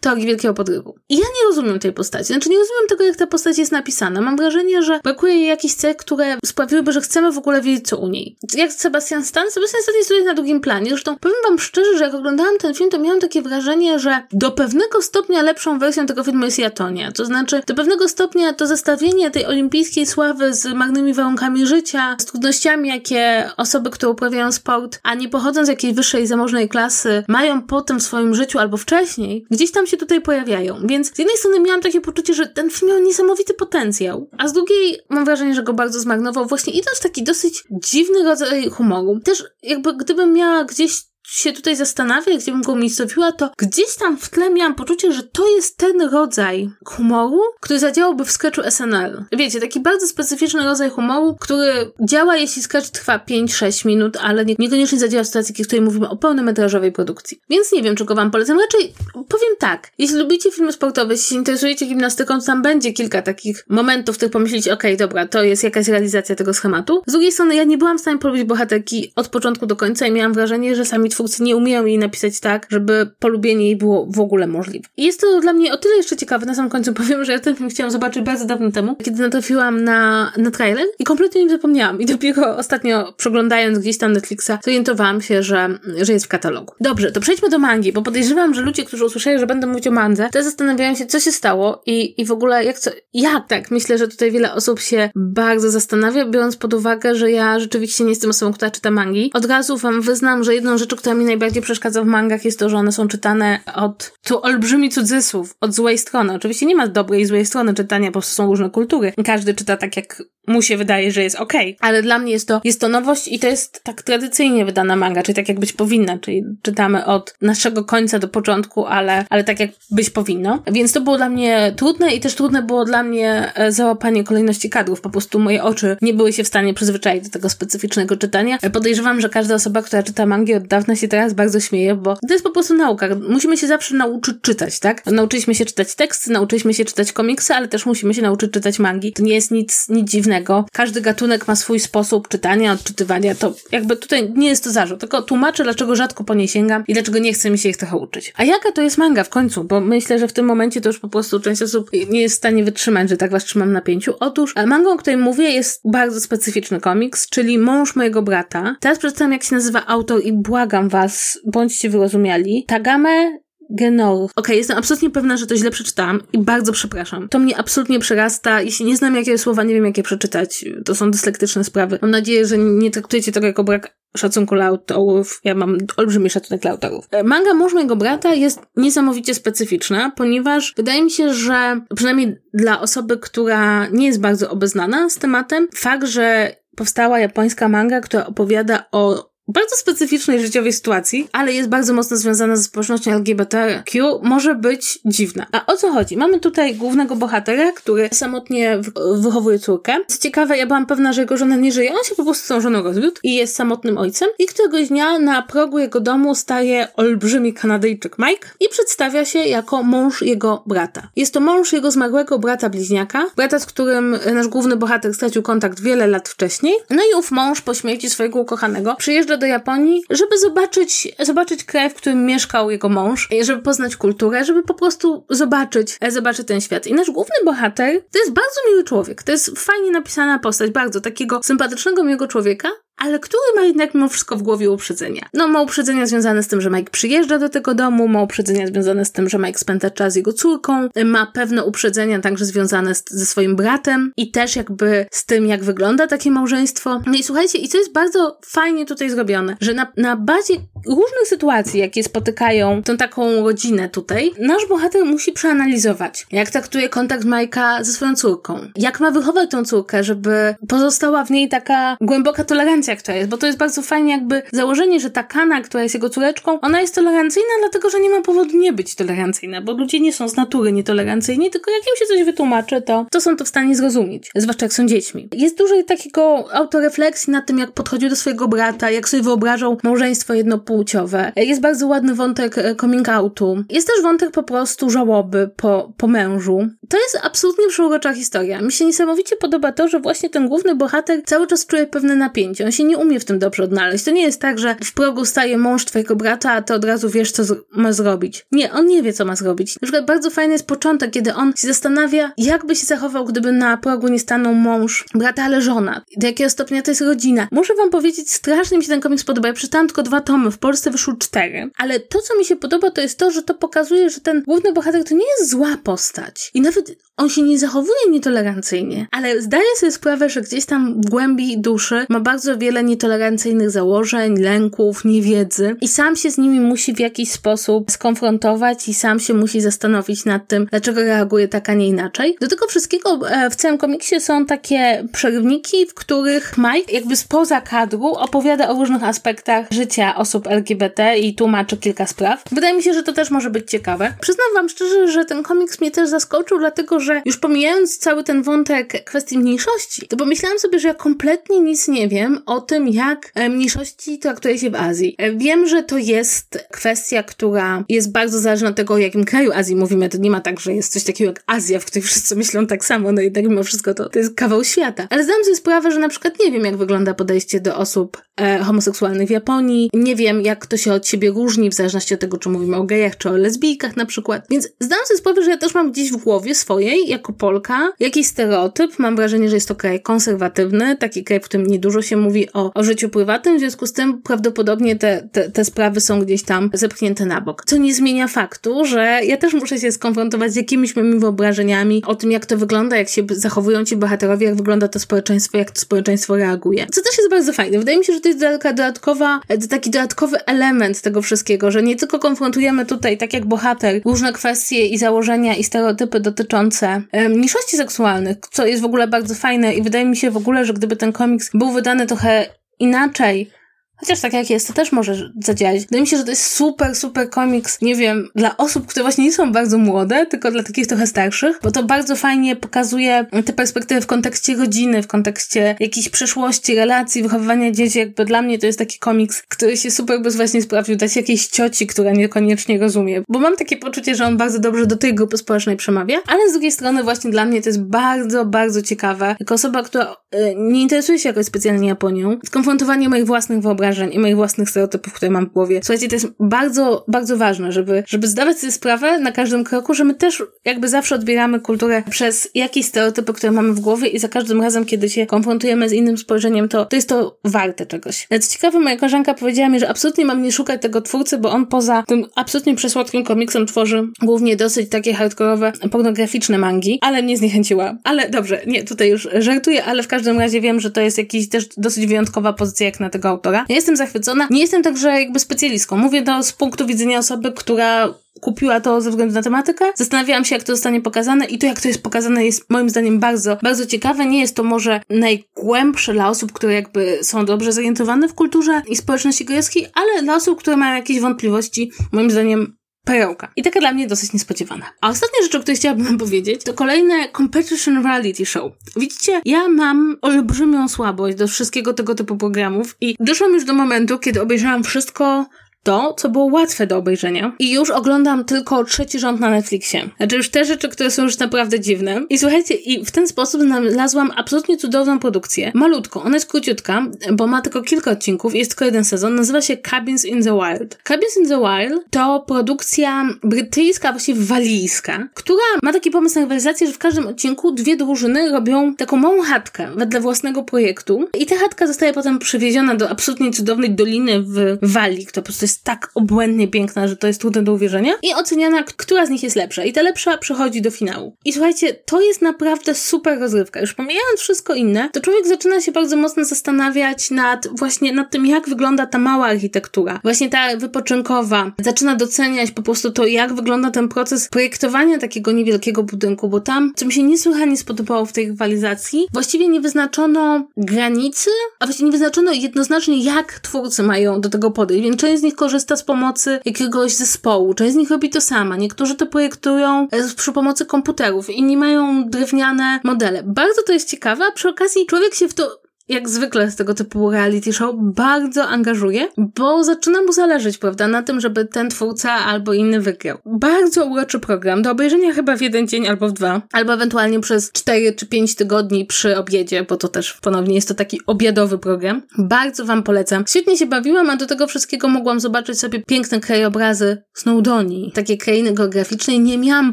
Teorii 0.00 0.26
Wielkiego 0.26 0.54
Podrywu. 0.54 0.94
I 1.08 1.16
ja 1.16 1.24
nie 1.24 1.48
rozumiem 1.48 1.78
tej 1.78 1.92
postaci. 1.92 2.24
Znaczy 2.24 2.48
nie 2.48 2.58
rozumiem 2.58 2.88
tego, 2.88 3.04
jak 3.04 3.16
ta 3.16 3.26
postać 3.26 3.58
jest 3.58 3.72
napisana. 3.72 4.20
Mam 4.20 4.36
wrażenie, 4.36 4.82
że 4.82 5.00
brakuje 5.04 5.34
jej 5.34 5.46
jakichś 5.46 5.74
cech, 5.74 5.96
które 5.96 6.36
sprawiłyby, 6.44 6.92
że 6.92 7.00
chcemy 7.00 7.32
w 7.32 7.38
ogóle 7.38 7.60
wiedzieć, 7.60 7.88
co 7.88 7.96
u 7.96 8.08
niej. 8.08 8.36
Jak 8.54 8.72
Sebastian 8.72 9.24
Stan? 9.24 9.50
Sebastian 9.50 9.82
Stan 9.82 9.94
jest 9.94 10.08
tutaj 10.08 10.24
na 10.24 10.34
drugim 10.34 10.60
planie. 10.60 10.90
Zresztą 10.90 11.16
powiem 11.16 11.36
wam 11.48 11.58
szczerze, 11.58 11.98
że 11.98 12.04
jak 12.04 12.14
oglądałam 12.14 12.58
ten 12.58 12.74
film, 12.74 12.90
to 12.90 12.98
miałam 12.98 13.20
takie 13.20 13.42
wrażenie, 13.42 13.98
że 13.98 14.22
do 14.32 14.50
pewnego 14.50 15.02
stopnia 15.02 15.42
lepszą 15.42 15.78
wersją 15.78 16.06
tego 16.06 16.24
filmu 16.24 16.44
jest 16.44 16.58
Jatonia. 16.58 17.12
To 17.12 17.24
znaczy, 17.24 17.62
do 17.66 17.74
pewnego 17.74 18.08
stopnia 18.08 18.52
to 18.52 18.66
zestawienie 18.66 19.30
tej 19.30 19.46
olimpijskiej 19.46 20.06
sławy 20.06 20.54
z 20.54 20.74
marnymi 20.74 21.14
warunkami 21.14 21.66
życia, 21.66 22.16
z 22.20 22.24
trudnościami, 22.24 22.88
jakie 22.88 23.50
osoby, 23.56 23.90
które 23.90 24.12
uprawiają 24.12 24.52
sport, 24.52 25.00
a 25.02 25.14
nie 25.14 25.28
pochodząc 25.28 25.66
z 25.66 25.70
jakiejś 25.70 25.94
wyższej, 25.94 26.26
zamożnej 26.26 26.68
klasy, 26.68 27.24
mają 27.28 27.62
potem 27.62 28.00
w 28.00 28.02
swoim 28.02 28.34
życiu 28.34 28.58
albo 28.58 28.76
wcześniej, 28.76 29.46
gdzieś 29.50 29.72
tam 29.72 29.86
się 29.86 29.96
tutaj 29.96 30.20
pojawiają. 30.20 30.76
Więc 30.84 31.14
z 31.14 31.18
jednej 31.18 31.36
strony 31.36 31.60
miałam 31.60 31.82
takie 31.82 32.00
poczucie, 32.00 32.34
że 32.34 32.46
ten 32.46 32.70
film 32.70 32.90
miał 32.90 33.00
niesamowity 33.00 33.54
potencjał, 33.54 34.30
a 34.38 34.48
z 34.48 34.52
drugiej 34.52 35.00
mam 35.08 35.24
wrażenie, 35.24 35.54
że 35.54 35.62
go 35.62 35.72
bardzo 35.72 36.00
zmarnował, 36.00 36.46
właśnie 36.46 36.72
idąc 36.72 36.98
w 36.98 37.02
taki 37.02 37.22
dosyć 37.22 37.64
dziwny 37.70 38.22
rodzaj 38.22 38.70
humoru. 38.70 39.20
Też 39.24 39.44
jakby 39.62 39.96
gdybym 39.96 40.32
miała 40.32 40.64
gdzieś 40.64 41.08
się 41.26 41.52
tutaj 41.52 41.76
zastanawiać, 41.76 42.42
gdzie 42.42 42.52
bym 42.52 42.62
go 42.62 42.72
umiejscowiła, 42.72 43.32
to 43.32 43.50
gdzieś 43.58 43.94
tam 43.94 44.18
w 44.18 44.28
tle 44.28 44.50
miałam 44.50 44.74
poczucie, 44.74 45.12
że 45.12 45.22
to 45.22 45.48
jest 45.56 45.76
ten 45.76 46.00
rodzaj 46.00 46.70
humoru, 46.84 47.40
który 47.60 47.78
zadziałałby 47.78 48.24
w 48.24 48.30
sketchu 48.30 48.62
SNL. 48.70 49.24
Wiecie, 49.32 49.60
taki 49.60 49.80
bardzo 49.80 50.06
specyficzny 50.06 50.64
rodzaj 50.64 50.90
humoru, 50.90 51.36
który 51.40 51.92
działa, 52.00 52.36
jeśli 52.36 52.62
sketch 52.62 52.88
trwa 52.88 53.18
5-6 53.18 53.86
minut, 53.86 54.16
ale 54.20 54.44
nie, 54.44 54.54
niekoniecznie 54.58 54.98
zadziała 54.98 55.24
w 55.24 55.26
sytuacji, 55.26 55.64
w 55.64 55.66
której 55.66 55.84
mówimy 55.84 56.08
o 56.08 56.16
pełnometrażowej 56.16 56.92
produkcji. 56.92 57.40
Więc 57.50 57.72
nie 57.72 57.82
wiem, 57.82 57.96
czego 57.96 58.14
wam 58.14 58.30
polecam. 58.30 58.58
Raczej 58.60 58.94
powiem 59.14 59.56
tak, 59.58 59.90
jeśli 59.98 60.18
lubicie 60.18 60.52
filmy 60.52 60.72
sportowe, 60.72 61.14
jeśli 61.14 61.28
się 61.28 61.34
interesujecie 61.34 61.86
gimnastyką, 61.86 62.40
to 62.40 62.46
tam 62.46 62.62
będzie 62.62 62.92
kilka 62.92 63.22
takich 63.22 63.64
momentów, 63.68 64.14
w 64.14 64.18
których 64.18 64.32
pomyślicie, 64.32 64.72
okej, 64.74 64.94
okay, 64.94 65.06
dobra, 65.06 65.26
to 65.26 65.42
jest 65.42 65.64
jakaś 65.64 65.88
realizacja 65.88 66.34
tego 66.34 66.54
schematu. 66.54 67.02
Z 67.06 67.12
drugiej 67.12 67.32
strony, 67.32 67.54
ja 67.54 67.64
nie 67.64 67.78
byłam 67.78 67.98
w 67.98 68.00
stanie 68.00 68.18
polubić 68.18 68.44
bohaterki 68.44 69.12
od 69.16 69.28
początku 69.28 69.66
do 69.66 69.76
końca 69.76 70.06
i 70.06 70.12
miałam 70.12 70.32
wrażenie, 70.32 70.76
że 70.76 70.84
sami 70.84 71.10
twórcy 71.18 71.42
nie 71.42 71.56
umieją 71.56 71.84
jej 71.84 71.98
napisać 71.98 72.40
tak, 72.40 72.66
żeby 72.70 73.10
polubienie 73.18 73.66
jej 73.66 73.76
było 73.76 74.06
w 74.10 74.20
ogóle 74.20 74.46
możliwe. 74.46 74.88
I 74.96 75.04
jest 75.04 75.20
to 75.20 75.40
dla 75.40 75.52
mnie 75.52 75.72
o 75.72 75.76
tyle 75.76 75.96
jeszcze 75.96 76.16
ciekawe, 76.16 76.46
na 76.46 76.54
samym 76.54 76.70
końcu 76.70 76.94
powiem, 77.02 77.24
że 77.24 77.32
ja 77.32 77.38
ten 77.38 77.56
film 77.56 77.70
chciałam 77.70 77.90
zobaczyć 77.90 78.22
bardzo 78.22 78.44
dawno 78.44 78.70
temu, 78.70 78.96
kiedy 78.96 79.22
natrafiłam 79.22 79.84
na, 79.84 80.32
na 80.36 80.50
trailer 80.50 80.84
i 80.98 81.04
kompletnie 81.04 81.40
nim 81.40 81.50
zapomniałam. 81.50 82.00
I 82.00 82.06
dopiero 82.06 82.56
ostatnio 82.56 83.12
przeglądając 83.16 83.78
gdzieś 83.78 83.98
tam 83.98 84.12
Netflixa, 84.12 84.50
zorientowałam 84.64 85.20
się, 85.20 85.42
że, 85.42 85.78
że 86.02 86.12
jest 86.12 86.24
w 86.24 86.28
katalogu. 86.28 86.74
Dobrze, 86.80 87.12
to 87.12 87.20
przejdźmy 87.20 87.48
do 87.48 87.58
mangi, 87.58 87.92
bo 87.92 88.02
podejrzewam, 88.02 88.54
że 88.54 88.62
ludzie, 88.62 88.84
którzy 88.84 89.04
usłyszeli, 89.04 89.38
że 89.38 89.46
będę 89.46 89.66
mówić 89.66 89.86
o 89.86 89.90
mandze, 89.90 90.28
to 90.32 90.42
zastanawiają 90.42 90.94
się, 90.94 91.06
co 91.06 91.20
się 91.20 91.32
stało 91.32 91.82
i, 91.86 92.20
i 92.20 92.24
w 92.24 92.32
ogóle 92.32 92.64
jak 92.64 92.78
co, 92.78 92.90
jak 93.14 93.48
tak? 93.48 93.70
Myślę, 93.70 93.98
że 93.98 94.08
tutaj 94.08 94.30
wiele 94.30 94.52
osób 94.52 94.80
się 94.80 95.10
bardzo 95.16 95.70
zastanawia, 95.70 96.24
biorąc 96.24 96.56
pod 96.56 96.74
uwagę, 96.74 97.14
że 97.14 97.30
ja 97.30 97.60
rzeczywiście 97.60 98.04
nie 98.04 98.10
jestem 98.10 98.30
osobą, 98.30 98.52
która 98.52 98.70
czyta 98.70 98.90
mangi. 98.90 99.30
Od 99.34 99.44
razu 99.44 99.76
wam 99.76 100.00
wyznam, 100.00 100.44
że 100.44 100.54
jedną 100.54 100.78
rzecz, 100.78 100.94
która 100.98 101.14
mi 101.14 101.24
najbardziej 101.24 101.62
przeszkadza 101.62 102.02
w 102.02 102.06
mangach 102.06 102.44
jest 102.44 102.58
to, 102.58 102.68
że 102.68 102.76
one 102.76 102.92
są 102.92 103.08
czytane 103.08 103.60
od 103.74 104.12
tu 104.24 104.42
olbrzymi 104.42 104.90
cudzysłów, 104.90 105.54
od 105.60 105.74
złej 105.74 105.98
strony. 105.98 106.34
Oczywiście 106.34 106.66
nie 106.66 106.76
ma 106.76 106.88
dobrej 106.88 107.22
i 107.22 107.26
złej 107.26 107.46
strony 107.46 107.74
czytania, 107.74 108.08
po 108.08 108.12
prostu 108.12 108.34
są 108.34 108.46
różne 108.46 108.70
kultury. 108.70 109.12
Każdy 109.24 109.54
czyta 109.54 109.76
tak, 109.76 109.96
jak 109.96 110.22
mu 110.48 110.62
się 110.62 110.76
wydaje, 110.76 111.12
że 111.12 111.22
jest 111.22 111.36
okej. 111.36 111.76
Okay. 111.76 111.88
Ale 111.88 112.02
dla 112.02 112.18
mnie 112.18 112.32
jest 112.32 112.48
to, 112.48 112.60
jest 112.64 112.80
to 112.80 112.88
nowość 112.88 113.28
i 113.28 113.38
to 113.38 113.46
jest 113.46 113.84
tak 113.84 114.02
tradycyjnie 114.02 114.64
wydana 114.64 114.96
manga, 114.96 115.22
czyli 115.22 115.36
tak 115.36 115.48
jak 115.48 115.60
być 115.60 115.72
powinna, 115.72 116.18
czyli 116.18 116.44
czytamy 116.62 117.06
od 117.06 117.34
naszego 117.42 117.84
końca 117.84 118.18
do 118.18 118.28
początku, 118.28 118.86
ale, 118.86 119.24
ale 119.30 119.44
tak 119.44 119.60
jak 119.60 119.70
być 119.90 120.10
powinno. 120.10 120.62
Więc 120.72 120.92
to 120.92 121.00
było 121.00 121.16
dla 121.16 121.28
mnie 121.28 121.72
trudne 121.76 122.14
i 122.14 122.20
też 122.20 122.34
trudne 122.34 122.62
było 122.62 122.84
dla 122.84 123.02
mnie 123.02 123.52
e, 123.54 123.72
załapanie 123.72 124.24
kolejności 124.24 124.70
kadrów. 124.70 125.00
Po 125.00 125.10
prostu 125.10 125.38
moje 125.38 125.62
oczy 125.62 125.96
nie 126.02 126.14
były 126.14 126.32
się 126.32 126.44
w 126.44 126.48
stanie 126.48 126.74
przyzwyczaić 126.74 127.24
do 127.24 127.30
tego 127.30 127.48
specyficznego 127.48 128.16
czytania. 128.16 128.58
Podejrzewam, 128.72 129.20
że 129.20 129.28
każda 129.28 129.54
osoba, 129.54 129.82
która 129.82 130.02
czyta 130.02 130.26
mangi 130.26 130.54
od 130.54 130.66
dawna 130.66 130.87
się 130.96 131.08
teraz 131.08 131.34
bardzo 131.34 131.60
śmieje, 131.60 131.94
bo 131.94 132.16
to 132.28 132.32
jest 132.32 132.44
po 132.44 132.50
prostu 132.50 132.74
nauka. 132.74 133.08
Musimy 133.28 133.56
się 133.56 133.66
zawsze 133.66 133.94
nauczyć 133.94 134.36
czytać, 134.42 134.80
tak? 134.80 135.06
Nauczyliśmy 135.06 135.54
się 135.54 135.64
czytać 135.64 135.94
teksty, 135.94 136.32
nauczyliśmy 136.32 136.74
się 136.74 136.84
czytać 136.84 137.12
komiksy, 137.12 137.54
ale 137.54 137.68
też 137.68 137.86
musimy 137.86 138.14
się 138.14 138.22
nauczyć 138.22 138.52
czytać 138.52 138.78
mangi. 138.78 139.12
To 139.12 139.22
nie 139.22 139.34
jest 139.34 139.50
nic, 139.50 139.88
nic 139.88 140.10
dziwnego. 140.10 140.64
Każdy 140.72 141.00
gatunek 141.00 141.48
ma 141.48 141.56
swój 141.56 141.80
sposób 141.80 142.28
czytania, 142.28 142.72
odczytywania. 142.72 143.34
To 143.34 143.54
jakby 143.72 143.96
tutaj 143.96 144.32
nie 144.34 144.48
jest 144.48 144.64
to 144.64 144.70
zarzut, 144.70 145.00
tylko 145.00 145.22
tłumaczę, 145.22 145.64
dlaczego 145.64 145.96
rzadko 145.96 146.24
po 146.24 146.34
niej 146.34 146.48
sięgam 146.48 146.84
i 146.88 146.94
dlaczego 146.94 147.18
nie 147.18 147.32
chce 147.32 147.50
mi 147.50 147.58
się 147.58 147.68
ich 147.68 147.76
trochę 147.76 147.96
uczyć. 147.96 148.32
A 148.36 148.44
jaka 148.44 148.72
to 148.72 148.82
jest 148.82 148.98
manga 148.98 149.24
w 149.24 149.28
końcu? 149.28 149.64
Bo 149.64 149.80
myślę, 149.80 150.18
że 150.18 150.28
w 150.28 150.32
tym 150.32 150.46
momencie 150.46 150.80
to 150.80 150.88
już 150.88 150.98
po 150.98 151.08
prostu 151.08 151.40
część 151.40 151.62
osób 151.62 151.90
nie 152.10 152.20
jest 152.20 152.34
w 152.34 152.38
stanie 152.38 152.64
wytrzymać, 152.64 153.08
że 153.08 153.16
tak 153.16 153.30
was 153.30 153.44
trzymam 153.44 153.72
na 153.72 153.80
pięciu. 153.80 154.14
Otóż 154.20 154.54
mangą, 154.66 154.92
o 154.92 154.96
której 154.96 155.16
mówię, 155.16 155.50
jest 155.50 155.80
bardzo 155.84 156.20
specyficzny 156.20 156.80
komiks, 156.80 157.28
czyli 157.28 157.58
Mąż 157.58 157.96
mojego 157.96 158.22
brata. 158.22 158.76
Teraz 158.80 158.98
przedstawiam, 158.98 159.32
jak 159.32 159.42
się 159.42 159.54
nazywa 159.54 159.86
autor 159.86 160.24
i 160.24 160.32
błagam 160.32 160.77
was, 160.82 161.38
bądźcie 161.46 161.90
wyrozumiali. 161.90 162.64
Tagame 162.68 163.38
Genor. 163.70 164.24
Okej, 164.24 164.32
okay, 164.36 164.56
jestem 164.56 164.78
absolutnie 164.78 165.10
pewna, 165.10 165.36
że 165.36 165.46
to 165.46 165.56
źle 165.56 165.70
przeczytałam 165.70 166.22
i 166.32 166.38
bardzo 166.38 166.72
przepraszam. 166.72 167.28
To 167.28 167.38
mnie 167.38 167.56
absolutnie 167.56 167.98
przerasta. 167.98 168.62
Jeśli 168.62 168.86
nie 168.86 168.96
znam 168.96 169.16
jakie 169.16 169.38
słowa, 169.38 169.62
nie 169.62 169.74
wiem 169.74 169.84
jakie 169.84 170.02
przeczytać. 170.02 170.64
To 170.84 170.94
są 170.94 171.10
dyslektyczne 171.10 171.64
sprawy. 171.64 171.98
Mam 172.02 172.10
nadzieję, 172.10 172.46
że 172.46 172.58
nie 172.58 172.90
traktujecie 172.90 173.32
tego 173.32 173.46
jako 173.46 173.64
brak 173.64 173.98
szacunku 174.16 174.54
dla 174.54 174.66
autorów. 174.66 175.40
Ja 175.44 175.54
mam 175.54 175.78
olbrzymi 175.96 176.30
szacunek 176.30 176.62
dla 176.62 176.70
autorów. 176.70 177.08
E, 177.10 177.22
manga 177.22 177.54
Mąż 177.54 177.72
mojego 177.72 177.96
brata 177.96 178.34
jest 178.34 178.60
niesamowicie 178.76 179.34
specyficzna, 179.34 180.12
ponieważ 180.16 180.74
wydaje 180.76 181.02
mi 181.02 181.10
się, 181.10 181.34
że 181.34 181.80
przynajmniej 181.94 182.36
dla 182.54 182.80
osoby, 182.80 183.18
która 183.18 183.88
nie 183.88 184.06
jest 184.06 184.20
bardzo 184.20 184.50
obeznana 184.50 185.10
z 185.10 185.18
tematem, 185.18 185.68
fakt, 185.74 186.06
że 186.06 186.56
powstała 186.76 187.18
japońska 187.18 187.68
manga, 187.68 188.00
która 188.00 188.26
opowiada 188.26 188.84
o 188.92 189.27
bardzo 189.48 189.76
specyficznej 189.76 190.40
życiowej 190.40 190.72
sytuacji, 190.72 191.28
ale 191.32 191.52
jest 191.52 191.68
bardzo 191.68 191.94
mocno 191.94 192.16
związana 192.16 192.56
ze 192.56 192.62
społecznością 192.62 193.12
LGBTQ, 193.12 194.20
może 194.22 194.54
być 194.54 194.98
dziwna. 195.04 195.46
A 195.52 195.66
o 195.66 195.76
co 195.76 195.92
chodzi? 195.92 196.16
Mamy 196.16 196.40
tutaj 196.40 196.74
głównego 196.74 197.16
bohatera, 197.16 197.72
który 197.72 198.08
samotnie 198.12 198.80
wychowuje 199.14 199.58
córkę. 199.58 199.96
Co 200.06 200.18
ciekawe, 200.18 200.56
ja 200.56 200.66
byłam 200.66 200.86
pewna, 200.86 201.12
że 201.12 201.20
jego 201.20 201.36
żona 201.36 201.56
nie 201.56 201.72
żyje, 201.72 201.90
on 201.92 202.04
się 202.04 202.14
po 202.14 202.24
prostu 202.24 202.44
z 202.44 202.48
tą 202.48 202.60
żoną 202.60 202.82
rozwiódł 202.82 203.20
i 203.22 203.34
jest 203.34 203.56
samotnym 203.56 203.98
ojcem. 203.98 204.28
I 204.38 204.46
któregoś 204.46 204.88
dnia 204.88 205.18
na 205.18 205.42
progu 205.42 205.78
jego 205.78 206.00
domu 206.00 206.34
staje 206.34 206.88
olbrzymi 206.96 207.54
Kanadyjczyk 207.54 208.18
Mike 208.18 208.48
i 208.60 208.68
przedstawia 208.68 209.24
się 209.24 209.38
jako 209.38 209.82
mąż 209.82 210.22
jego 210.22 210.62
brata. 210.66 211.08
Jest 211.16 211.34
to 211.34 211.40
mąż 211.40 211.72
jego 211.72 211.90
zmarłego 211.90 212.38
brata 212.38 212.68
bliźniaka, 212.68 213.26
brata, 213.36 213.58
z 213.58 213.66
którym 213.66 214.16
nasz 214.34 214.48
główny 214.48 214.76
bohater 214.76 215.14
stracił 215.14 215.42
kontakt 215.42 215.80
wiele 215.80 216.06
lat 216.06 216.28
wcześniej. 216.28 216.74
No 216.90 217.02
i 217.12 217.18
ów 217.18 217.30
mąż 217.30 217.60
po 217.60 217.74
śmierci 217.74 218.10
swojego 218.10 218.38
ukochanego 218.38 218.96
przyjeżdża 218.98 219.37
do 219.38 219.46
Japonii, 219.46 220.02
żeby 220.10 220.38
zobaczyć, 220.38 221.08
zobaczyć 221.18 221.64
kraj, 221.64 221.90
w 221.90 221.94
którym 221.94 222.26
mieszkał 222.26 222.70
jego 222.70 222.88
mąż, 222.88 223.28
żeby 223.42 223.62
poznać 223.62 223.96
kulturę, 223.96 224.44
żeby 224.44 224.62
po 224.62 224.74
prostu 224.74 225.26
zobaczyć, 225.30 225.96
e, 226.00 226.10
zobaczyć 226.10 226.46
ten 226.46 226.60
świat. 226.60 226.86
I 226.86 226.94
nasz 226.94 227.10
główny 227.10 227.34
bohater 227.44 228.02
to 228.12 228.18
jest 228.18 228.32
bardzo 228.32 228.60
miły 228.70 228.84
człowiek. 228.84 229.22
To 229.22 229.32
jest 229.32 229.58
fajnie 229.58 229.90
napisana 229.90 230.38
postać, 230.38 230.70
bardzo 230.70 231.00
takiego 231.00 231.40
sympatycznego, 231.42 232.04
miłego 232.04 232.28
człowieka, 232.28 232.68
ale 232.98 233.18
który 233.18 233.42
ma 233.56 233.62
jednak 233.62 233.94
mimo 233.94 234.08
wszystko 234.08 234.36
w 234.36 234.42
głowie 234.42 234.70
uprzedzenia. 234.70 235.28
No, 235.34 235.48
ma 235.48 235.62
uprzedzenia 235.62 236.06
związane 236.06 236.42
z 236.42 236.48
tym, 236.48 236.60
że 236.60 236.70
Mike 236.70 236.90
przyjeżdża 236.90 237.38
do 237.38 237.48
tego 237.48 237.74
domu, 237.74 238.08
ma 238.08 238.22
uprzedzenia 238.22 238.66
związane 238.66 239.04
z 239.04 239.12
tym, 239.12 239.28
że 239.28 239.38
Mike 239.38 239.58
spędza 239.58 239.90
czas 239.90 240.12
z 240.12 240.16
jego 240.16 240.32
córką, 240.32 240.88
ma 241.04 241.26
pewne 241.26 241.64
uprzedzenia 241.64 242.20
także 242.20 242.44
związane 242.44 242.94
z, 242.94 243.04
ze 243.10 243.26
swoim 243.26 243.56
bratem 243.56 244.12
i 244.16 244.30
też 244.30 244.56
jakby 244.56 245.06
z 245.10 245.26
tym, 245.26 245.46
jak 245.46 245.64
wygląda 245.64 246.06
takie 246.06 246.30
małżeństwo. 246.30 247.00
No 247.06 247.14
i 247.14 247.22
słuchajcie, 247.22 247.58
i 247.58 247.68
co 247.68 247.78
jest 247.78 247.92
bardzo 247.92 248.38
fajnie 248.46 248.86
tutaj 248.86 249.10
zrobione, 249.10 249.56
że 249.60 249.74
na, 249.74 249.92
na 249.96 250.16
bazie 250.16 250.54
różnych 250.86 251.26
sytuacji, 251.26 251.80
jakie 251.80 252.04
spotykają 252.04 252.82
tą 252.82 252.96
taką 252.96 253.44
rodzinę 253.44 253.88
tutaj, 253.88 254.32
nasz 254.40 254.66
bohater 254.68 255.04
musi 255.04 255.32
przeanalizować, 255.32 256.26
jak 256.32 256.50
traktuje 256.50 256.88
kontakt 256.88 257.24
Majka 257.24 257.84
ze 257.84 257.92
swoją 257.92 258.14
córką, 258.14 258.60
jak 258.76 259.00
ma 259.00 259.10
wychować 259.10 259.50
tą 259.50 259.64
córkę, 259.64 260.04
żeby 260.04 260.54
pozostała 260.68 261.24
w 261.24 261.30
niej 261.30 261.48
taka 261.48 261.96
głęboka 262.00 262.44
tolerancja 262.44 262.87
tolerancja, 262.88 262.96
która 262.96 263.16
jest, 263.16 263.30
bo 263.30 263.36
to 263.36 263.46
jest 263.46 263.58
bardzo 263.58 263.82
fajnie 263.82 264.12
jakby 264.12 264.42
założenie, 264.52 265.00
że 265.00 265.10
ta 265.10 265.22
Kana, 265.22 265.60
która 265.60 265.82
jest 265.82 265.94
jego 265.94 266.10
córeczką, 266.10 266.60
ona 266.60 266.80
jest 266.80 266.94
tolerancyjna, 266.94 267.48
dlatego, 267.60 267.90
że 267.90 268.00
nie 268.00 268.10
ma 268.10 268.22
powodu 268.22 268.56
nie 268.56 268.72
być 268.72 268.94
tolerancyjna, 268.94 269.62
bo 269.62 269.72
ludzie 269.72 270.00
nie 270.00 270.12
są 270.12 270.28
z 270.28 270.36
natury 270.36 270.72
nietolerancyjni, 270.72 271.50
tylko 271.50 271.70
jak 271.70 271.80
im 271.80 271.96
się 271.98 272.06
coś 272.06 272.24
wytłumaczy, 272.24 272.82
to, 272.82 273.06
to 273.10 273.20
są 273.20 273.36
to 273.36 273.44
w 273.44 273.48
stanie 273.48 273.76
zrozumieć, 273.76 274.30
zwłaszcza 274.36 274.64
jak 274.64 274.72
są 274.72 274.86
dziećmi. 274.86 275.28
Jest 275.32 275.58
dużo 275.58 275.74
takiego 275.82 276.44
autorefleksji 276.52 277.30
nad 277.30 277.46
tym, 277.46 277.58
jak 277.58 277.72
podchodził 277.72 278.08
do 278.08 278.16
swojego 278.16 278.48
brata, 278.48 278.90
jak 278.90 279.08
sobie 279.08 279.22
wyobrażał 279.22 279.78
małżeństwo 279.82 280.34
jednopłciowe. 280.34 281.32
Jest 281.36 281.60
bardzo 281.60 281.86
ładny 281.86 282.14
wątek 282.14 282.58
e, 282.58 282.74
coming 282.74 283.08
outu. 283.08 283.64
Jest 283.70 283.86
też 283.86 284.02
wątek 284.02 284.30
po 284.30 284.42
prostu 284.42 284.90
żałoby 284.90 285.50
po, 285.56 285.92
po 285.96 286.06
mężu. 286.06 286.68
To 286.88 286.96
jest 286.96 287.18
absolutnie 287.22 287.68
przeurocza 287.68 288.14
historia. 288.14 288.60
Mi 288.60 288.72
się 288.72 288.84
niesamowicie 288.84 289.36
podoba 289.36 289.72
to, 289.72 289.88
że 289.88 290.00
właśnie 290.00 290.30
ten 290.30 290.48
główny 290.48 290.74
bohater 290.74 291.22
cały 291.24 291.46
czas 291.46 291.66
czuje 291.66 291.86
pewne 291.86 292.16
napięcie. 292.16 292.64
On 292.64 292.72
się 292.78 292.84
nie 292.84 292.98
umie 292.98 293.20
w 293.20 293.24
tym 293.24 293.38
dobrze 293.38 293.64
odnaleźć. 293.64 294.04
To 294.04 294.10
nie 294.10 294.22
jest 294.22 294.40
tak, 294.40 294.58
że 294.58 294.76
w 294.84 294.94
progu 294.94 295.24
staje 295.24 295.58
mąż 295.58 295.84
twojego 295.84 296.16
brata, 296.16 296.52
a 296.52 296.62
ty 296.62 296.74
od 296.74 296.84
razu 296.84 297.08
wiesz, 297.08 297.32
co 297.32 297.42
ma 297.72 297.92
zrobić. 297.92 298.46
Nie, 298.52 298.72
on 298.72 298.86
nie 298.86 299.02
wie, 299.02 299.12
co 299.12 299.24
ma 299.24 299.36
zrobić. 299.36 299.74
Na 299.82 299.86
przykład 299.86 300.06
bardzo 300.06 300.30
fajny 300.30 300.52
jest 300.52 300.66
początek, 300.66 301.10
kiedy 301.10 301.34
on 301.34 301.52
się 301.56 301.68
zastanawia, 301.68 302.32
jak 302.36 302.66
by 302.66 302.76
się 302.76 302.86
zachował, 302.86 303.24
gdyby 303.24 303.52
na 303.52 303.76
progu 303.76 304.08
nie 304.08 304.18
stanął 304.18 304.54
mąż 304.54 305.04
brata, 305.14 305.42
ale 305.44 305.62
żona. 305.62 306.04
Do 306.16 306.26
jakiego 306.26 306.50
stopnia 306.50 306.82
to 306.82 306.90
jest 306.90 307.00
rodzina. 307.00 307.48
Muszę 307.50 307.74
wam 307.74 307.90
powiedzieć, 307.90 308.30
strasznie 308.32 308.78
mi 308.78 308.84
się 308.84 308.90
ten 308.90 309.00
komiks 309.00 309.24
podoba. 309.24 309.48
Ja 309.48 309.54
przeczytałam 309.54 309.86
tylko 309.86 310.02
dwa 310.02 310.20
tomy, 310.20 310.50
w 310.50 310.58
Polsce 310.58 310.90
wyszły 310.90 311.16
cztery. 311.18 311.70
Ale 311.76 312.00
to, 312.00 312.20
co 312.20 312.38
mi 312.38 312.44
się 312.44 312.56
podoba, 312.56 312.90
to 312.90 313.00
jest 313.00 313.18
to, 313.18 313.30
że 313.30 313.42
to 313.42 313.54
pokazuje, 313.54 314.10
że 314.10 314.20
ten 314.20 314.42
główny 314.46 314.72
bohater 314.72 315.04
to 315.04 315.14
nie 315.14 315.26
jest 315.38 315.50
zła 315.50 315.76
postać. 315.84 316.50
I 316.54 316.60
nawet 316.60 316.96
on 317.16 317.28
się 317.28 317.42
nie 317.42 317.58
zachowuje 317.58 318.10
nietolerancyjnie, 318.10 319.06
ale 319.10 319.42
zdaje 319.42 319.76
sobie 319.76 319.92
sprawę, 319.92 320.30
że 320.30 320.40
gdzieś 320.40 320.66
tam 320.66 321.00
w 321.00 321.10
głębi 321.10 321.60
duszy 321.60 322.06
ma 322.08 322.20
bardzo 322.20 322.58
wiele 322.58 322.67
nietolerancyjnych 322.70 323.70
założeń, 323.70 324.38
lęków, 324.38 325.04
niewiedzy 325.04 325.76
i 325.80 325.88
sam 325.88 326.16
się 326.16 326.30
z 326.30 326.38
nimi 326.38 326.60
musi 326.60 326.94
w 326.94 326.98
jakiś 327.00 327.30
sposób 327.30 327.90
skonfrontować 327.90 328.88
i 328.88 328.94
sam 328.94 329.20
się 329.20 329.34
musi 329.34 329.60
zastanowić 329.60 330.24
nad 330.24 330.48
tym, 330.48 330.66
dlaczego 330.70 331.00
reaguje 331.00 331.48
tak, 331.48 331.68
a 331.70 331.74
nie 331.74 331.88
inaczej. 331.88 332.36
Do 332.40 332.48
tego 332.48 332.66
wszystkiego 332.66 333.30
e, 333.30 333.50
w 333.50 333.56
całym 333.56 333.78
komiksie 333.78 334.20
są 334.20 334.46
takie 334.46 335.04
przerywniki, 335.12 335.86
w 335.86 335.94
których 335.94 336.54
Mike 336.58 336.92
jakby 336.92 337.16
spoza 337.16 337.60
kadru 337.60 338.06
opowiada 338.06 338.68
o 338.68 338.74
różnych 338.74 339.04
aspektach 339.04 339.66
życia 339.70 340.14
osób 340.16 340.46
LGBT 340.46 341.18
i 341.18 341.34
tłumaczy 341.34 341.76
kilka 341.76 342.06
spraw. 342.06 342.42
Wydaje 342.52 342.74
mi 342.74 342.82
się, 342.82 342.94
że 342.94 343.02
to 343.02 343.12
też 343.12 343.30
może 343.30 343.50
być 343.50 343.70
ciekawe. 343.70 344.12
Przyznam 344.20 344.46
wam 344.54 344.68
szczerze, 344.68 345.08
że 345.08 345.24
ten 345.24 345.42
komiks 345.42 345.80
mnie 345.80 345.90
też 345.90 346.08
zaskoczył, 346.08 346.58
dlatego 346.58 347.00
że 347.00 347.22
już 347.24 347.36
pomijając 347.38 347.98
cały 347.98 348.24
ten 348.24 348.42
wątek 348.42 349.04
kwestii 349.04 349.38
mniejszości, 349.38 350.08
to 350.08 350.16
pomyślałam 350.16 350.58
sobie, 350.58 350.78
że 350.78 350.88
ja 350.88 350.94
kompletnie 350.94 351.60
nic 351.60 351.88
nie 351.88 352.08
wiem 352.08 352.42
o 352.46 352.57
tym, 352.60 352.88
jak 352.88 353.32
e, 353.34 353.48
mniejszości 353.48 354.18
traktuje 354.18 354.58
się 354.58 354.70
w 354.70 354.74
Azji. 354.74 355.14
E, 355.18 355.32
wiem, 355.32 355.68
że 355.68 355.82
to 355.82 355.98
jest 355.98 356.66
kwestia, 356.72 357.22
która 357.22 357.84
jest 357.88 358.12
bardzo 358.12 358.40
zależna 358.40 358.68
od 358.68 358.76
tego, 358.76 358.94
o 358.94 358.98
jakim 358.98 359.24
kraju 359.24 359.52
Azji 359.52 359.76
mówimy. 359.76 360.08
To 360.08 360.18
nie 360.18 360.30
ma 360.30 360.40
tak, 360.40 360.60
że 360.60 360.74
jest 360.74 360.92
coś 360.92 361.04
takiego 361.04 361.30
jak 361.30 361.42
Azja, 361.46 361.80
w 361.80 361.84
której 361.84 362.02
wszyscy 362.02 362.36
myślą 362.36 362.66
tak 362.66 362.84
samo, 362.84 363.12
no 363.12 363.22
i 363.22 363.32
tak 363.32 363.44
mimo 363.44 363.62
wszystko 363.62 363.94
to, 363.94 364.08
to 364.08 364.18
jest 364.18 364.34
kawał 364.34 364.64
świata. 364.64 365.06
Ale 365.10 365.24
zdam 365.24 365.44
sobie 365.44 365.56
sprawę, 365.56 365.90
że 365.90 365.98
na 365.98 366.08
przykład 366.08 366.34
nie 366.40 366.52
wiem, 366.52 366.64
jak 366.64 366.76
wygląda 366.76 367.14
podejście 367.14 367.60
do 367.60 367.76
osób 367.76 368.27
homoseksualnych 368.62 369.28
w 369.28 369.30
Japonii. 369.30 369.90
Nie 369.94 370.16
wiem, 370.16 370.42
jak 370.42 370.66
to 370.66 370.76
się 370.76 370.92
od 370.92 371.06
siebie 371.06 371.30
różni, 371.30 371.70
w 371.70 371.74
zależności 371.74 372.14
od 372.14 372.20
tego, 372.20 372.38
czy 372.38 372.48
mówimy 372.48 372.76
o 372.76 372.84
gejach, 372.84 373.16
czy 373.16 373.30
o 373.30 373.36
lesbijkach 373.36 373.96
na 373.96 374.06
przykład. 374.06 374.46
Więc 374.50 374.68
zdam 374.80 374.98
sobie 375.06 375.18
sprawę, 375.18 375.44
że 375.44 375.50
ja 375.50 375.56
też 375.56 375.74
mam 375.74 375.92
gdzieś 375.92 376.12
w 376.12 376.16
głowie 376.16 376.54
swojej, 376.54 377.08
jako 377.08 377.32
Polka, 377.32 377.92
jakiś 378.00 378.26
stereotyp. 378.26 378.98
Mam 378.98 379.16
wrażenie, 379.16 379.48
że 379.48 379.56
jest 379.56 379.68
to 379.68 379.74
kraj 379.74 380.02
konserwatywny, 380.02 380.96
taki 380.96 381.24
kraj, 381.24 381.40
w 381.40 381.44
którym 381.44 381.66
niedużo 381.66 382.02
się 382.02 382.16
mówi 382.16 382.52
o, 382.52 382.70
o 382.74 382.84
życiu 382.84 383.08
prywatnym, 383.08 383.56
w 383.56 383.60
związku 383.60 383.86
z 383.86 383.92
tym 383.92 384.22
prawdopodobnie 384.22 384.96
te, 384.96 385.28
te, 385.32 385.50
te 385.50 385.64
sprawy 385.64 386.00
są 386.00 386.20
gdzieś 386.20 386.42
tam 386.42 386.70
zepchnięte 386.72 387.26
na 387.26 387.40
bok. 387.40 387.62
Co 387.66 387.76
nie 387.76 387.94
zmienia 387.94 388.28
faktu, 388.28 388.84
że 388.84 389.20
ja 389.24 389.36
też 389.36 389.54
muszę 389.54 389.78
się 389.78 389.92
skonfrontować 389.92 390.52
z 390.52 390.56
jakimiś 390.56 390.96
moimi 390.96 391.18
wyobrażeniami 391.18 392.02
o 392.06 392.14
tym, 392.14 392.32
jak 392.32 392.46
to 392.46 392.56
wygląda, 392.56 392.96
jak 392.96 393.08
się 393.08 393.22
zachowują 393.30 393.84
ci 393.84 393.96
bohaterowie, 393.96 394.46
jak 394.46 394.56
wygląda 394.56 394.88
to 394.88 394.98
społeczeństwo, 394.98 395.58
jak 395.58 395.70
to 395.70 395.80
społeczeństwo 395.80 396.36
reaguje. 396.36 396.86
Co 396.92 397.02
też 397.02 397.18
jest 397.18 397.30
bardzo 397.30 397.52
fajne. 397.52 397.78
Wydaje 397.78 397.98
mi 397.98 398.04
się, 398.04 398.12
że 398.12 398.20
to 398.20 398.27
jest 398.28 398.40
taka 398.40 398.72
dodatkowa, 398.72 399.40
taki 399.70 399.90
dodatkowy 399.90 400.44
element 400.44 401.00
tego 401.00 401.22
wszystkiego, 401.22 401.70
że 401.70 401.82
nie 401.82 401.96
tylko 401.96 402.18
konfrontujemy 402.18 402.86
tutaj, 402.86 403.18
tak 403.18 403.32
jak 403.32 403.46
bohater, 403.46 404.00
różne 404.04 404.32
kwestie 404.32 404.86
i 404.86 404.98
założenia 404.98 405.54
i 405.54 405.64
stereotypy 405.64 406.20
dotyczące 406.20 407.02
mniejszości 407.28 407.76
seksualnych, 407.76 408.36
co 408.50 408.66
jest 408.66 408.82
w 408.82 408.86
ogóle 408.86 409.08
bardzo 409.08 409.34
fajne 409.34 409.74
i 409.74 409.82
wydaje 409.82 410.04
mi 410.04 410.16
się 410.16 410.30
w 410.30 410.36
ogóle, 410.36 410.64
że 410.64 410.74
gdyby 410.74 410.96
ten 410.96 411.12
komiks 411.12 411.50
był 411.54 411.72
wydany 411.72 412.06
trochę 412.06 412.46
inaczej, 412.78 413.50
Chociaż 414.00 414.20
tak 414.20 414.32
jak 414.32 414.50
jest, 414.50 414.66
to 414.66 414.72
też 414.72 414.92
może 414.92 415.30
zadziałać. 415.42 415.80
Wydaje 415.80 416.00
mi 416.00 416.06
się, 416.06 416.16
że 416.16 416.24
to 416.24 416.30
jest 416.30 416.46
super, 416.46 416.94
super 416.94 417.30
komiks, 417.30 417.80
nie 417.82 417.94
wiem, 417.94 418.28
dla 418.34 418.56
osób, 418.56 418.86
które 418.86 419.02
właśnie 419.02 419.24
nie 419.24 419.32
są 419.32 419.52
bardzo 419.52 419.78
młode, 419.78 420.26
tylko 420.26 420.50
dla 420.50 420.62
takich 420.62 420.86
trochę 420.86 421.06
starszych, 421.06 421.58
bo 421.62 421.70
to 421.70 421.82
bardzo 421.82 422.16
fajnie 422.16 422.56
pokazuje 422.56 423.26
te 423.44 423.52
perspektywy 423.52 424.00
w 424.00 424.06
kontekście 424.06 424.56
rodziny, 424.56 425.02
w 425.02 425.06
kontekście 425.06 425.76
jakiejś 425.80 426.08
przeszłości, 426.08 426.74
relacji, 426.74 427.22
wychowywania 427.22 427.70
dzieci. 427.70 427.98
Jakby 427.98 428.24
dla 428.24 428.42
mnie 428.42 428.58
to 428.58 428.66
jest 428.66 428.78
taki 428.78 428.98
komiks, 428.98 429.42
który 429.42 429.76
się 429.76 429.90
super 429.90 430.22
by 430.22 430.30
właśnie 430.30 430.62
sprawdził 430.62 430.96
dać 430.96 431.16
jakiejś 431.16 431.46
cioci, 431.46 431.86
która 431.86 432.12
niekoniecznie 432.12 432.78
rozumie. 432.78 433.22
Bo 433.28 433.38
mam 433.38 433.56
takie 433.56 433.76
poczucie, 433.76 434.14
że 434.14 434.26
on 434.26 434.36
bardzo 434.36 434.58
dobrze 434.58 434.86
do 434.86 434.96
tej 434.96 435.14
grupy 435.14 435.38
społecznej 435.38 435.76
przemawia, 435.76 436.18
ale 436.26 436.48
z 436.48 436.52
drugiej 436.52 436.72
strony 436.72 437.02
właśnie 437.02 437.30
dla 437.30 437.44
mnie 437.44 437.62
to 437.62 437.68
jest 437.68 437.82
bardzo, 437.82 438.44
bardzo 438.44 438.82
ciekawe. 438.82 439.36
Jako 439.40 439.54
osoba, 439.54 439.82
która 439.82 440.16
y, 440.34 440.54
nie 440.56 440.82
interesuje 440.82 441.18
się 441.18 441.28
jakoś 441.28 441.46
specjalnie 441.46 441.88
Japonią, 441.88 442.38
skonfrontowanie 442.44 443.08
moich 443.08 443.26
własnych 443.26 443.60
wyobrażeń 443.60 443.87
wyobrażeń 443.88 444.14
i 444.14 444.18
moich 444.18 444.36
własnych 444.36 444.70
stereotypów, 444.70 445.12
które 445.12 445.30
mam 445.30 445.46
w 445.46 445.52
głowie. 445.52 445.80
Słuchajcie, 445.82 446.08
to 446.08 446.14
jest 446.14 446.28
bardzo, 446.40 447.04
bardzo 447.08 447.36
ważne, 447.36 447.72
żeby, 447.72 448.04
żeby 448.06 448.28
zdawać 448.28 448.58
sobie 448.58 448.72
sprawę 448.72 449.18
na 449.18 449.32
każdym 449.32 449.64
kroku, 449.64 449.94
że 449.94 450.04
my 450.04 450.14
też 450.14 450.42
jakby 450.64 450.88
zawsze 450.88 451.14
odbieramy 451.14 451.60
kulturę 451.60 452.02
przez 452.10 452.50
jakieś 452.54 452.86
stereotypy, 452.86 453.32
które 453.32 453.52
mamy 453.52 453.72
w 453.72 453.80
głowie 453.80 454.08
i 454.08 454.18
za 454.18 454.28
każdym 454.28 454.62
razem, 454.62 454.84
kiedy 454.84 455.08
się 455.08 455.26
konfrontujemy 455.26 455.88
z 455.88 455.92
innym 455.92 456.18
spojrzeniem, 456.18 456.68
to, 456.68 456.86
to 456.86 456.96
jest 456.96 457.08
to 457.08 457.38
warte 457.44 457.86
czegoś. 457.86 458.26
Co 458.40 458.52
ciekawe, 458.52 458.80
moja 458.80 458.96
koleżanka 458.96 459.34
powiedziała 459.34 459.68
mi, 459.68 459.80
że 459.80 459.88
absolutnie 459.88 460.24
mam 460.24 460.42
nie 460.42 460.52
szukać 460.52 460.82
tego 460.82 461.00
twórcy, 461.00 461.38
bo 461.38 461.50
on 461.50 461.66
poza 461.66 462.04
tym 462.06 462.26
absolutnie 462.34 462.74
przesłodkim 462.74 463.24
komiksem 463.24 463.66
tworzy 463.66 464.08
głównie 464.22 464.56
dosyć 464.56 464.90
takie 464.90 465.14
hardkorowe, 465.14 465.72
pornograficzne 465.90 466.58
mangi, 466.58 466.98
ale 467.00 467.22
mnie 467.22 467.36
zniechęciła. 467.36 467.96
Ale 468.04 468.30
dobrze, 468.30 468.60
nie, 468.66 468.84
tutaj 468.84 469.10
już 469.10 469.28
żartuję, 469.38 469.84
ale 469.84 470.02
w 470.02 470.08
każdym 470.08 470.38
razie 470.38 470.60
wiem, 470.60 470.80
że 470.80 470.90
to 470.90 471.00
jest 471.00 471.18
jakiś 471.18 471.48
też 471.48 471.68
dosyć 471.76 472.06
wyjątkowa 472.06 472.52
pozycja 472.52 472.86
jak 472.86 473.00
na 473.00 473.10
tego 473.10 473.28
autora. 473.28 473.64
Ja 473.68 473.74
jestem 473.78 473.96
zachwycona. 473.96 474.46
Nie 474.50 474.60
jestem 474.60 474.82
także 474.82 475.08
jakby 475.20 475.38
specjalistką. 475.38 475.96
Mówię 475.96 476.22
to 476.22 476.42
z 476.42 476.52
punktu 476.52 476.86
widzenia 476.86 477.18
osoby, 477.18 477.52
która 477.52 478.14
kupiła 478.40 478.80
to 478.80 479.00
ze 479.00 479.10
względu 479.10 479.34
na 479.34 479.42
tematykę. 479.42 479.84
Zastanawiałam 479.94 480.44
się, 480.44 480.54
jak 480.54 480.64
to 480.64 480.72
zostanie 480.72 481.00
pokazane 481.00 481.46
i 481.46 481.58
to, 481.58 481.66
jak 481.66 481.80
to 481.80 481.88
jest 481.88 482.02
pokazane, 482.02 482.44
jest 482.44 482.70
moim 482.70 482.90
zdaniem 482.90 483.18
bardzo, 483.18 483.58
bardzo 483.62 483.86
ciekawe. 483.86 484.26
Nie 484.26 484.40
jest 484.40 484.56
to 484.56 484.62
może 484.62 485.00
najgłębsze 485.10 486.12
dla 486.12 486.28
osób, 486.28 486.52
które 486.52 486.74
jakby 486.74 487.18
są 487.22 487.44
dobrze 487.44 487.72
zorientowane 487.72 488.28
w 488.28 488.34
kulturze 488.34 488.82
i 488.88 488.96
społeczności 488.96 489.44
greckiej, 489.44 489.86
ale 489.94 490.22
dla 490.22 490.34
osób, 490.34 490.58
które 490.58 490.76
mają 490.76 490.96
jakieś 490.96 491.20
wątpliwości, 491.20 491.92
moim 492.12 492.30
zdaniem 492.30 492.77
perełka. 493.08 493.48
I 493.56 493.62
taka 493.62 493.80
dla 493.80 493.92
mnie 493.92 494.06
dosyć 494.06 494.32
niespodziewana. 494.32 494.86
A 495.00 495.08
ostatnia 495.08 495.42
rzecz, 495.42 495.54
o 495.54 495.60
której 495.60 495.76
chciałabym 495.76 496.04
wam 496.04 496.18
powiedzieć, 496.18 496.64
to 496.64 496.74
kolejne 496.74 497.28
competition 497.36 498.04
reality 498.04 498.46
show. 498.46 498.72
Widzicie, 498.96 499.40
ja 499.44 499.68
mam 499.68 500.16
olbrzymią 500.22 500.88
słabość 500.88 501.36
do 501.36 501.48
wszystkiego 501.48 501.94
tego 501.94 502.14
typu 502.14 502.36
programów 502.36 502.96
i 503.00 503.16
doszłam 503.20 503.52
już 503.52 503.64
do 503.64 503.72
momentu, 503.72 504.18
kiedy 504.18 504.42
obejrzałam 504.42 504.84
wszystko 504.84 505.46
to, 505.88 506.14
co 506.18 506.28
było 506.28 506.44
łatwe 506.44 506.86
do 506.86 506.96
obejrzenia. 506.96 507.52
I 507.58 507.72
już 507.72 507.90
oglądam 507.90 508.44
tylko 508.44 508.84
trzeci 508.84 509.18
rząd 509.18 509.40
na 509.40 509.50
Netflixie. 509.50 510.08
Znaczy 510.16 510.36
już 510.36 510.50
te 510.50 510.64
rzeczy, 510.64 510.88
które 510.88 511.10
są 511.10 511.22
już 511.22 511.38
naprawdę 511.38 511.80
dziwne. 511.80 512.24
I 512.28 512.38
słuchajcie, 512.38 512.74
i 512.74 513.04
w 513.04 513.10
ten 513.10 513.28
sposób 513.28 513.62
znalazłam 513.62 514.30
absolutnie 514.36 514.76
cudowną 514.76 515.18
produkcję. 515.18 515.72
Malutką, 515.74 516.22
ona 516.22 516.36
jest 516.36 516.46
króciutka, 516.46 517.06
bo 517.32 517.46
ma 517.46 517.62
tylko 517.62 517.82
kilka 517.82 518.10
odcinków, 518.10 518.54
jest 518.54 518.70
tylko 518.70 518.84
jeden 518.84 519.04
sezon, 519.04 519.34
nazywa 519.34 519.60
się 519.60 519.76
Cabins 519.76 520.24
in 520.24 520.42
the 520.42 520.58
Wild. 520.58 520.98
Cabins 521.02 521.36
in 521.36 521.48
the 521.48 521.58
Wild 521.58 522.04
to 522.10 522.44
produkcja 522.46 523.24
brytyjska, 523.42 524.12
właściwie 524.12 524.40
walijska, 524.40 525.28
która 525.34 525.62
ma 525.82 525.92
taki 525.92 526.10
pomysł 526.10 526.34
na 526.34 526.40
rywalizację, 526.40 526.86
że 526.86 526.92
w 526.92 526.98
każdym 526.98 527.26
odcinku 527.26 527.72
dwie 527.72 527.96
drużyny 527.96 528.50
robią 528.50 528.94
taką 528.94 529.16
małą 529.16 529.42
chatkę 529.42 529.88
wedle 529.96 530.20
własnego 530.20 530.62
projektu 530.62 531.28
i 531.38 531.46
ta 531.46 531.56
chatka 531.56 531.86
zostaje 531.86 532.12
potem 532.12 532.38
przewieziona 532.38 532.94
do 532.94 533.10
absolutnie 533.10 533.50
cudownej 533.50 533.90
doliny 533.90 534.42
w 534.42 534.78
Walii, 534.82 535.26
która 535.26 535.42
po 535.42 535.46
prostu 535.46 535.64
jest 535.64 535.77
jest 535.78 535.84
tak 535.84 536.10
obłędnie 536.14 536.68
piękna, 536.68 537.08
że 537.08 537.16
to 537.16 537.26
jest 537.26 537.40
trudne 537.40 537.62
do 537.62 537.72
uwierzenia. 537.72 538.12
I 538.22 538.34
oceniana, 538.34 538.82
która 538.82 539.26
z 539.26 539.30
nich 539.30 539.42
jest 539.42 539.56
lepsza. 539.56 539.84
I 539.84 539.92
ta 539.92 540.02
lepsza 540.02 540.38
przechodzi 540.38 540.82
do 540.82 540.90
finału. 540.90 541.36
I 541.44 541.52
słuchajcie, 541.52 541.94
to 541.94 542.20
jest 542.20 542.42
naprawdę 542.42 542.94
super 542.94 543.40
rozrywka. 543.40 543.80
Już 543.80 543.94
pomijając 543.94 544.40
wszystko 544.40 544.74
inne, 544.74 545.10
to 545.12 545.20
człowiek 545.20 545.46
zaczyna 545.46 545.80
się 545.80 545.92
bardzo 545.92 546.16
mocno 546.16 546.44
zastanawiać 546.44 547.30
nad 547.30 547.68
właśnie 547.78 548.12
nad 548.12 548.30
tym, 548.30 548.46
jak 548.46 548.68
wygląda 548.68 549.06
ta 549.06 549.18
mała 549.18 549.46
architektura. 549.46 550.20
Właśnie 550.22 550.50
ta 550.50 550.76
wypoczynkowa. 550.76 551.72
Zaczyna 551.78 552.16
doceniać 552.16 552.70
po 552.70 552.82
prostu 552.82 553.10
to, 553.10 553.26
jak 553.26 553.54
wygląda 553.54 553.90
ten 553.90 554.08
proces 554.08 554.48
projektowania 554.48 555.18
takiego 555.18 555.52
niewielkiego 555.52 556.02
budynku, 556.02 556.48
bo 556.48 556.60
tam, 556.60 556.92
co 556.96 557.06
mi 557.06 557.12
się 557.12 557.22
niesłychanie 557.22 557.76
spodobało 557.76 558.26
w 558.26 558.32
tej 558.32 558.46
rywalizacji, 558.46 559.26
właściwie 559.32 559.68
nie 559.68 559.80
wyznaczono 559.80 560.68
granicy, 560.76 561.50
a 561.78 561.86
właściwie 561.86 562.06
nie 562.06 562.12
wyznaczono 562.12 562.52
jednoznacznie, 562.52 563.24
jak 563.24 563.60
twórcy 563.60 564.02
mają 564.02 564.40
do 564.40 564.48
tego 564.48 564.70
podejść, 564.70 565.04
więc 565.04 565.16
część 565.16 565.40
z 565.40 565.42
nich 565.42 565.54
korzysta 565.58 565.96
z 565.96 566.02
pomocy 566.02 566.60
jakiegoś 566.64 567.14
zespołu, 567.14 567.74
część 567.74 567.92
z 567.92 567.96
nich 567.96 568.10
robi 568.10 568.30
to 568.30 568.40
sama, 568.40 568.76
niektórzy 568.76 569.14
to 569.14 569.26
projektują 569.26 570.08
e, 570.10 570.34
przy 570.36 570.52
pomocy 570.52 570.86
komputerów, 570.86 571.50
inni 571.50 571.76
mają 571.76 572.28
drewniane 572.28 573.00
modele. 573.04 573.42
Bardzo 573.42 573.82
to 573.82 573.92
jest 573.92 574.10
ciekawe, 574.10 574.44
a 574.44 574.52
przy 574.52 574.68
okazji 574.68 575.06
człowiek 575.06 575.34
się 575.34 575.48
w 575.48 575.54
to 575.54 575.87
jak 576.08 576.28
zwykle 576.28 576.70
z 576.70 576.76
tego 576.76 576.94
typu 576.94 577.30
reality 577.30 577.72
show, 577.72 577.94
bardzo 577.98 578.68
angażuje, 578.68 579.28
bo 579.36 579.84
zaczyna 579.84 580.22
mu 580.22 580.32
zależeć, 580.32 580.78
prawda, 580.78 581.08
na 581.08 581.22
tym, 581.22 581.40
żeby 581.40 581.64
ten 581.64 581.90
twórca 581.90 582.32
albo 582.32 582.72
inny 582.72 583.00
wygrał. 583.00 583.38
Bardzo 583.46 584.06
uroczy 584.06 584.40
program, 584.40 584.82
do 584.82 584.90
obejrzenia 584.90 585.32
chyba 585.32 585.56
w 585.56 585.60
jeden 585.60 585.88
dzień 585.88 586.08
albo 586.08 586.28
w 586.28 586.32
dwa, 586.32 586.62
albo 586.72 586.92
ewentualnie 586.92 587.40
przez 587.40 587.72
cztery 587.72 588.12
czy 588.12 588.26
pięć 588.26 588.54
tygodni 588.54 589.06
przy 589.06 589.36
obiedzie, 589.36 589.84
bo 589.88 589.96
to 589.96 590.08
też 590.08 590.32
ponownie 590.32 590.74
jest 590.74 590.88
to 590.88 590.94
taki 590.94 591.20
obiadowy 591.26 591.78
program. 591.78 592.22
Bardzo 592.38 592.84
Wam 592.84 593.02
polecam. 593.02 593.44
Świetnie 593.48 593.76
się 593.76 593.86
bawiłam, 593.86 594.30
a 594.30 594.36
do 594.36 594.46
tego 594.46 594.66
wszystkiego 594.66 595.08
mogłam 595.08 595.40
zobaczyć 595.40 595.78
sobie 595.78 596.02
piękne 596.02 596.40
krajobrazy 596.40 597.22
Snowdonii, 597.34 598.12
takie 598.14 598.36
krainy 598.36 598.72
geograficzne. 598.72 599.38
Nie 599.38 599.58
miałam 599.58 599.92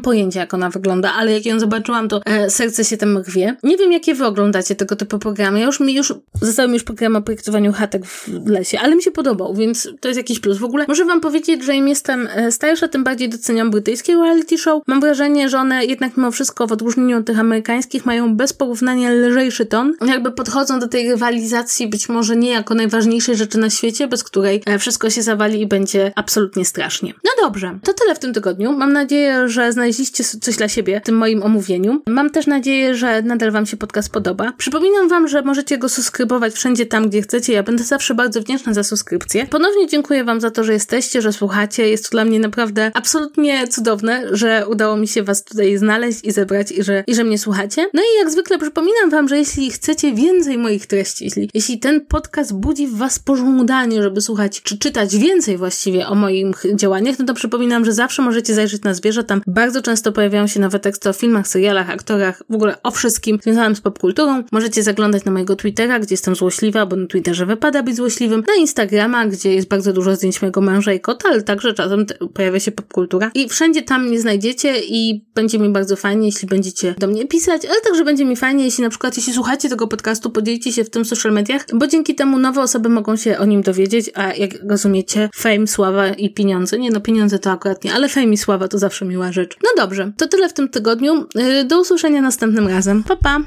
pojęcia, 0.00 0.40
jak 0.40 0.54
ona 0.54 0.70
wygląda, 0.70 1.12
ale 1.12 1.32
jak 1.32 1.46
ją 1.46 1.60
zobaczyłam, 1.60 2.08
to 2.08 2.20
e, 2.24 2.50
serce 2.50 2.84
się 2.84 2.96
tam 2.96 3.18
rwie. 3.18 3.56
Nie 3.62 3.76
wiem, 3.76 3.92
jakie 3.92 4.14
Wy 4.14 4.24
oglądacie 4.24 4.74
tego 4.74 4.96
typu 4.96 5.18
programy. 5.18 5.60
Ja 5.60 5.66
już 5.66 5.80
mi 5.80 5.94
już 5.94 6.05
już, 6.08 6.18
został 6.40 6.68
mi 6.68 6.74
już 6.74 6.84
program 6.84 7.16
o 7.16 7.22
projektowaniu 7.22 7.72
chatek 7.72 8.06
w 8.06 8.46
lesie, 8.46 8.80
ale 8.80 8.96
mi 8.96 9.02
się 9.02 9.10
podobał, 9.10 9.54
więc 9.54 9.88
to 10.00 10.08
jest 10.08 10.18
jakiś 10.18 10.40
plus. 10.40 10.58
W 10.58 10.64
ogóle 10.64 10.84
muszę 10.88 11.04
wam 11.04 11.20
powiedzieć, 11.20 11.64
że 11.64 11.74
im 11.74 11.88
jestem 11.88 12.28
e, 12.34 12.52
starsza, 12.52 12.88
tym 12.88 13.04
bardziej 13.04 13.28
doceniam 13.28 13.70
brytyjskie 13.70 14.14
reality 14.14 14.58
show. 14.58 14.82
Mam 14.86 15.00
wrażenie, 15.00 15.48
że 15.48 15.58
one 15.58 15.84
jednak 15.84 16.16
mimo 16.16 16.30
wszystko 16.30 16.66
w 16.66 16.72
odróżnieniu 16.72 17.18
od 17.18 17.26
tych 17.26 17.38
amerykańskich 17.38 18.06
mają 18.06 18.36
bez 18.36 18.52
porównania 18.52 19.10
lżejszy 19.10 19.66
ton. 19.66 19.94
Jakby 20.06 20.32
podchodzą 20.32 20.78
do 20.78 20.88
tej 20.88 21.08
rywalizacji 21.08 21.88
być 21.88 22.08
może 22.08 22.36
nie 22.36 22.50
jako 22.50 22.74
najważniejszej 22.74 23.36
rzeczy 23.36 23.58
na 23.58 23.70
świecie, 23.70 24.08
bez 24.08 24.24
której 24.24 24.62
e, 24.66 24.78
wszystko 24.78 25.10
się 25.10 25.22
zawali 25.22 25.60
i 25.60 25.66
będzie 25.66 26.12
absolutnie 26.16 26.64
strasznie. 26.64 27.14
No 27.24 27.30
dobrze, 27.42 27.78
to 27.82 27.92
tyle 27.92 28.14
w 28.14 28.18
tym 28.18 28.34
tygodniu. 28.34 28.72
Mam 28.72 28.92
nadzieję, 28.92 29.48
że 29.48 29.72
znaleźliście 29.72 30.24
coś 30.24 30.56
dla 30.56 30.68
siebie 30.68 31.00
w 31.00 31.06
tym 31.06 31.16
moim 31.16 31.42
omówieniu. 31.42 32.02
Mam 32.06 32.30
też 32.30 32.46
nadzieję, 32.46 32.94
że 32.94 33.22
nadal 33.22 33.50
wam 33.50 33.66
się 33.66 33.76
podcast 33.76 34.12
podoba. 34.12 34.52
Przypominam 34.58 35.08
wam, 35.08 35.28
że 35.28 35.42
możecie 35.42 35.78
go 35.78 35.88
subskrybować 35.96 36.54
wszędzie 36.54 36.86
tam, 36.86 37.08
gdzie 37.08 37.22
chcecie. 37.22 37.52
Ja 37.52 37.62
będę 37.62 37.84
zawsze 37.84 38.14
bardzo 38.14 38.40
wdzięczna 38.40 38.74
za 38.74 38.84
subskrypcję. 38.84 39.46
Ponownie 39.46 39.86
dziękuję 39.86 40.24
Wam 40.24 40.40
za 40.40 40.50
to, 40.50 40.64
że 40.64 40.72
jesteście, 40.72 41.22
że 41.22 41.32
słuchacie. 41.32 41.88
Jest 41.88 42.04
to 42.04 42.10
dla 42.10 42.24
mnie 42.24 42.40
naprawdę 42.40 42.90
absolutnie 42.94 43.68
cudowne, 43.68 44.22
że 44.30 44.66
udało 44.68 44.96
mi 44.96 45.08
się 45.08 45.22
Was 45.22 45.44
tutaj 45.44 45.78
znaleźć 45.78 46.24
i 46.24 46.32
zebrać 46.32 46.72
i 46.72 46.82
że, 46.82 47.04
i 47.06 47.14
że 47.14 47.24
mnie 47.24 47.38
słuchacie. 47.38 47.88
No 47.94 48.02
i 48.02 48.18
jak 48.18 48.30
zwykle 48.30 48.58
przypominam 48.58 49.10
Wam, 49.10 49.28
że 49.28 49.38
jeśli 49.38 49.70
chcecie 49.70 50.12
więcej 50.12 50.58
moich 50.58 50.86
treści, 50.86 51.24
jeśli, 51.24 51.50
jeśli 51.54 51.78
ten 51.78 52.06
podcast 52.06 52.54
budzi 52.54 52.86
w 52.86 52.96
Was 52.96 53.18
pożądanie, 53.18 54.02
żeby 54.02 54.20
słuchać 54.20 54.62
czy 54.62 54.78
czytać 54.78 55.16
więcej 55.16 55.56
właściwie 55.56 56.06
o 56.06 56.14
moich 56.14 56.46
działaniach, 56.74 57.18
no 57.18 57.24
to 57.24 57.34
przypominam, 57.34 57.84
że 57.84 57.92
zawsze 57.92 58.22
możecie 58.22 58.54
zajrzeć 58.54 58.82
na 58.82 58.94
zwierzę. 58.94 59.24
Tam 59.24 59.40
bardzo 59.46 59.82
często 59.82 60.12
pojawiają 60.12 60.46
się 60.46 60.60
nowe 60.60 60.78
teksty 60.78 61.08
o 61.08 61.12
filmach, 61.12 61.48
serialach, 61.48 61.90
aktorach, 61.90 62.42
w 62.50 62.54
ogóle 62.54 62.82
o 62.82 62.90
wszystkim 62.90 63.38
związanym 63.42 63.76
z 63.76 63.80
popkulturą. 63.80 64.42
Możecie 64.52 64.82
zaglądać 64.82 65.24
na 65.24 65.32
mojego 65.32 65.56
Twittera 65.56 65.85
Twittera, 65.86 66.00
gdzie 66.00 66.12
jestem 66.12 66.34
złośliwa, 66.34 66.86
bo 66.86 66.96
na 66.96 67.06
Twitterze 67.06 67.46
wypada 67.46 67.82
być 67.82 67.96
złośliwym, 67.96 68.42
na 68.48 68.54
Instagrama, 68.54 69.26
gdzie 69.26 69.54
jest 69.54 69.68
bardzo 69.68 69.92
dużo 69.92 70.16
zdjęć 70.16 70.42
mojego 70.42 70.60
męża 70.60 70.92
i 70.92 71.00
kota, 71.00 71.28
ale 71.28 71.42
także 71.42 71.74
czasem 71.74 72.06
pojawia 72.34 72.60
się 72.60 72.72
popkultura. 72.72 73.30
I 73.34 73.48
wszędzie 73.48 73.82
tam 73.82 74.06
mnie 74.06 74.20
znajdziecie 74.20 74.74
i 74.88 75.24
będzie 75.34 75.58
mi 75.58 75.68
bardzo 75.68 75.96
fajnie, 75.96 76.26
jeśli 76.26 76.48
będziecie 76.48 76.94
do 76.98 77.06
mnie 77.06 77.26
pisać, 77.26 77.66
ale 77.66 77.80
także 77.80 78.04
będzie 78.04 78.24
mi 78.24 78.36
fajnie, 78.36 78.64
jeśli 78.64 78.84
na 78.84 78.90
przykład, 78.90 79.16
jeśli 79.16 79.32
słuchacie 79.32 79.68
tego 79.68 79.86
podcastu, 79.88 80.30
podzielicie 80.30 80.72
się 80.72 80.84
w 80.84 80.90
tym 80.90 81.04
social 81.04 81.32
mediach, 81.32 81.66
bo 81.74 81.86
dzięki 81.86 82.14
temu 82.14 82.38
nowe 82.38 82.60
osoby 82.60 82.88
mogą 82.88 83.16
się 83.16 83.38
o 83.38 83.44
nim 83.44 83.62
dowiedzieć, 83.62 84.10
a 84.14 84.34
jak 84.34 84.50
rozumiecie, 84.68 85.28
fame, 85.34 85.66
sława 85.66 86.08
i 86.08 86.30
pieniądze, 86.30 86.78
nie 86.78 86.90
no 86.90 87.00
pieniądze 87.00 87.38
to 87.38 87.50
akurat 87.50 87.84
nie, 87.84 87.94
ale 87.94 88.08
fame 88.08 88.26
i 88.32 88.36
sława 88.36 88.68
to 88.68 88.78
zawsze 88.78 89.04
miła 89.04 89.32
rzecz. 89.32 89.56
No 89.64 89.70
dobrze, 89.76 90.12
to 90.16 90.28
tyle 90.28 90.48
w 90.48 90.52
tym 90.52 90.68
tygodniu. 90.68 91.26
Yy, 91.34 91.64
do 91.64 91.80
usłyszenia 91.80 92.22
następnym 92.22 92.68
razem. 92.68 93.04
Pa, 93.04 93.16
pa! 93.16 93.40